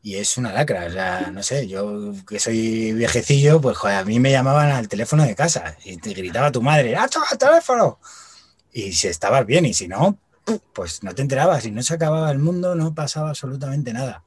Y 0.00 0.14
es 0.14 0.38
una 0.38 0.52
lacra, 0.52 0.86
o 0.86 0.90
sea, 0.90 1.32
no 1.32 1.42
sé, 1.42 1.66
yo 1.66 2.12
que 2.24 2.38
soy 2.38 2.92
viejecillo, 2.92 3.60
pues 3.60 3.76
joder, 3.76 3.96
a 3.96 4.04
mí 4.04 4.20
me 4.20 4.30
llamaban 4.30 4.70
al 4.70 4.86
teléfono 4.86 5.24
de 5.24 5.34
casa 5.34 5.76
y 5.84 5.96
te 5.96 6.14
gritaba 6.14 6.52
tu 6.52 6.62
madre, 6.62 6.94
¡ah, 6.94 7.08
el 7.32 7.38
teléfono! 7.38 7.98
Y 8.72 8.92
si 8.92 9.08
estabas 9.08 9.44
bien 9.44 9.66
y 9.66 9.74
si 9.74 9.88
no, 9.88 10.20
pues 10.72 11.02
no 11.02 11.12
te 11.16 11.22
enterabas 11.22 11.66
y 11.66 11.72
no 11.72 11.82
se 11.82 11.94
acababa 11.94 12.30
el 12.30 12.38
mundo, 12.38 12.76
no 12.76 12.94
pasaba 12.94 13.30
absolutamente 13.30 13.92
nada. 13.92 14.22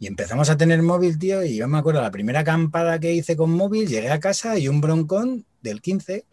Y 0.00 0.08
empezamos 0.08 0.50
a 0.50 0.56
tener 0.56 0.82
móvil, 0.82 1.18
tío, 1.18 1.44
y 1.44 1.56
yo 1.56 1.68
me 1.68 1.78
acuerdo 1.78 2.02
la 2.02 2.10
primera 2.10 2.40
acampada 2.40 2.98
que 2.98 3.12
hice 3.12 3.36
con 3.36 3.50
móvil, 3.52 3.86
llegué 3.86 4.10
a 4.10 4.18
casa 4.18 4.58
y 4.58 4.66
un 4.66 4.80
broncón 4.80 5.44
del 5.62 5.80
15 5.80 6.24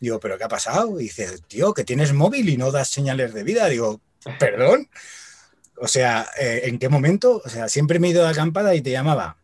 Digo, 0.00 0.20
¿pero 0.20 0.36
qué 0.36 0.44
ha 0.44 0.48
pasado? 0.48 1.00
Y 1.00 1.04
dice, 1.04 1.38
tío, 1.48 1.72
que 1.72 1.84
tienes 1.84 2.12
móvil 2.12 2.48
y 2.48 2.56
no 2.56 2.70
das 2.70 2.88
señales 2.90 3.32
de 3.32 3.42
vida. 3.42 3.68
Digo, 3.68 4.00
¿perdón? 4.38 4.88
O 5.78 5.88
sea, 5.88 6.26
eh, 6.38 6.62
¿en 6.64 6.78
qué 6.78 6.88
momento? 6.88 7.40
O 7.44 7.48
sea, 7.48 7.68
siempre 7.68 7.98
me 7.98 8.08
he 8.08 8.10
ido 8.10 8.22
de 8.22 8.30
acampada 8.30 8.74
y 8.74 8.82
te 8.82 8.90
llamaba 8.90 9.36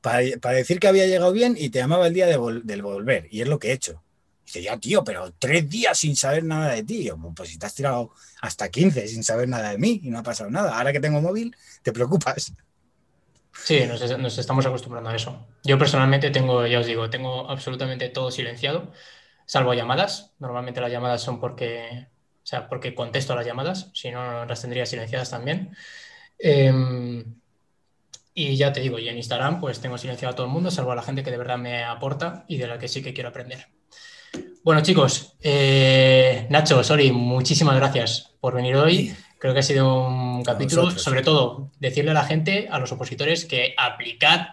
para, 0.00 0.22
decir 0.54 0.80
que 0.80 0.88
había 0.88 1.06
llegado 1.06 1.32
bien 1.32 1.56
y 1.58 1.70
te 1.70 1.80
llamaba 1.80 2.06
el 2.06 2.14
día 2.14 2.26
del 2.26 2.82
volver. 2.82 3.28
Y 3.30 3.42
es 3.42 3.48
lo 3.48 3.58
que 3.58 3.68
he 3.68 3.72
hecho. 3.72 4.02
dice, 4.44 4.62
ya, 4.62 4.78
tío, 4.78 5.04
pero 5.04 5.32
tres 5.38 5.68
días 5.68 5.98
sin 5.98 6.16
saber 6.16 6.44
nada 6.44 6.72
de 6.72 6.84
ti. 6.84 7.04
Yo, 7.04 7.18
pues 7.34 7.50
si 7.50 7.58
te 7.58 7.66
has 7.66 7.74
tirado 7.74 8.12
hasta 8.40 8.68
15 8.68 9.08
sin 9.08 9.24
saber 9.24 9.48
nada 9.48 9.70
de 9.70 9.78
mí 9.78 10.00
y 10.04 10.10
no 10.10 10.20
ha 10.20 10.22
pasado 10.22 10.50
nada. 10.50 10.78
Ahora 10.78 10.92
que 10.92 11.00
tengo 11.00 11.20
móvil, 11.20 11.54
te 11.82 11.92
preocupas. 11.92 12.52
Sí, 13.52 13.80
nos, 13.86 14.38
estamos 14.38 14.66
acostumbrando 14.66 15.10
a 15.10 15.16
eso. 15.16 15.46
Yo 15.64 15.78
personalmente 15.78 16.30
tengo, 16.30 16.66
ya 16.66 16.80
os 16.80 16.86
digo, 16.86 17.10
tengo 17.10 17.48
absolutamente 17.50 18.08
todo 18.08 18.30
silenciado 18.30 18.92
salvo 19.50 19.74
llamadas. 19.74 20.32
Normalmente 20.38 20.80
las 20.80 20.92
llamadas 20.92 21.22
son 21.22 21.40
porque, 21.40 22.06
o 22.36 22.46
sea, 22.46 22.68
porque 22.68 22.94
contesto 22.94 23.32
a 23.32 23.36
las 23.36 23.44
llamadas, 23.44 23.90
si 23.94 24.12
no 24.12 24.44
las 24.44 24.60
tendría 24.60 24.86
silenciadas 24.86 25.28
también. 25.30 25.76
Em, 26.38 27.34
y 28.32 28.56
ya 28.56 28.72
te 28.72 28.78
digo, 28.80 29.00
y 29.00 29.08
en 29.08 29.16
Instagram 29.16 29.60
pues 29.60 29.80
tengo 29.80 29.98
silenciado 29.98 30.32
a 30.34 30.36
todo 30.36 30.46
el 30.46 30.52
mundo, 30.52 30.70
salvo 30.70 30.92
a 30.92 30.94
la 30.94 31.02
gente 31.02 31.24
que 31.24 31.32
de 31.32 31.36
verdad 31.36 31.58
me 31.58 31.82
aporta 31.82 32.44
y 32.46 32.58
de 32.58 32.68
la 32.68 32.78
que 32.78 32.86
sí 32.86 33.02
que 33.02 33.12
quiero 33.12 33.30
aprender. 33.30 33.66
Bueno, 34.62 34.82
chicos, 34.82 35.36
eh, 35.40 36.46
Nacho, 36.48 36.84
sorry, 36.84 37.10
muchísimas 37.10 37.74
gracias 37.74 38.36
por 38.40 38.54
venir 38.54 38.76
hoy. 38.76 39.12
Creo 39.40 39.54
que 39.54 39.60
ha 39.60 39.62
sido 39.62 40.06
un 40.06 40.44
capítulo, 40.44 40.90
sobre 40.90 41.22
todo, 41.22 41.70
decirle 41.80 42.10
a 42.10 42.14
la 42.14 42.24
gente, 42.24 42.68
a 42.70 42.78
los 42.78 42.92
opositores, 42.92 43.46
que 43.46 43.74
aplicad 43.78 44.48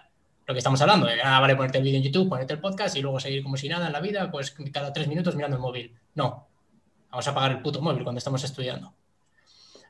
lo 0.46 0.54
que 0.54 0.58
estamos 0.58 0.80
hablando, 0.80 1.06
de, 1.06 1.20
ah, 1.22 1.38
vale, 1.40 1.56
ponerte 1.56 1.76
el 1.76 1.84
vídeo 1.84 1.98
en 1.98 2.04
YouTube, 2.04 2.30
ponerte 2.30 2.54
el 2.54 2.60
podcast 2.60 2.96
y 2.96 3.02
luego 3.02 3.20
seguir 3.20 3.42
como 3.42 3.58
si 3.58 3.68
nada 3.68 3.86
en 3.86 3.92
la 3.92 4.00
vida, 4.00 4.30
pues 4.30 4.56
cada 4.72 4.90
tres 4.94 5.06
minutos 5.06 5.36
mirando 5.36 5.58
el 5.58 5.62
móvil. 5.62 5.94
No, 6.14 6.48
vamos 7.10 7.28
a 7.28 7.30
apagar 7.32 7.50
el 7.50 7.60
puto 7.60 7.82
móvil 7.82 8.02
cuando 8.02 8.16
estamos 8.16 8.42
estudiando. 8.42 8.94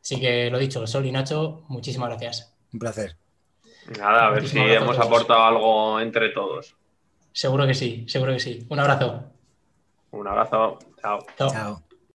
Así 0.03 0.19
que 0.19 0.51
lo 0.51 0.59
dicho, 0.59 0.85
Sol 0.85 1.07
y 1.07 1.13
Nacho, 1.13 1.63
muchísimas 1.69 2.09
gracias. 2.09 2.53
Un 2.73 2.81
placer. 2.81 3.17
Nada, 3.97 4.27
a 4.27 4.31
ver 4.31 4.49
si 4.49 4.59
hemos 4.59 4.99
aportado 4.99 5.45
algo 5.45 6.01
entre 6.01 6.31
todos. 6.31 6.75
Seguro 7.33 7.69
que 7.69 7.75
sí, 7.75 8.05
seguro 8.09 8.33
que 8.33 8.41
sí. 8.41 8.67
Un 8.69 8.81
abrazo. 8.81 9.31
Un 10.11 10.27
abrazo. 10.27 10.81
Chao. 11.01 11.21
Chao. 11.37 11.83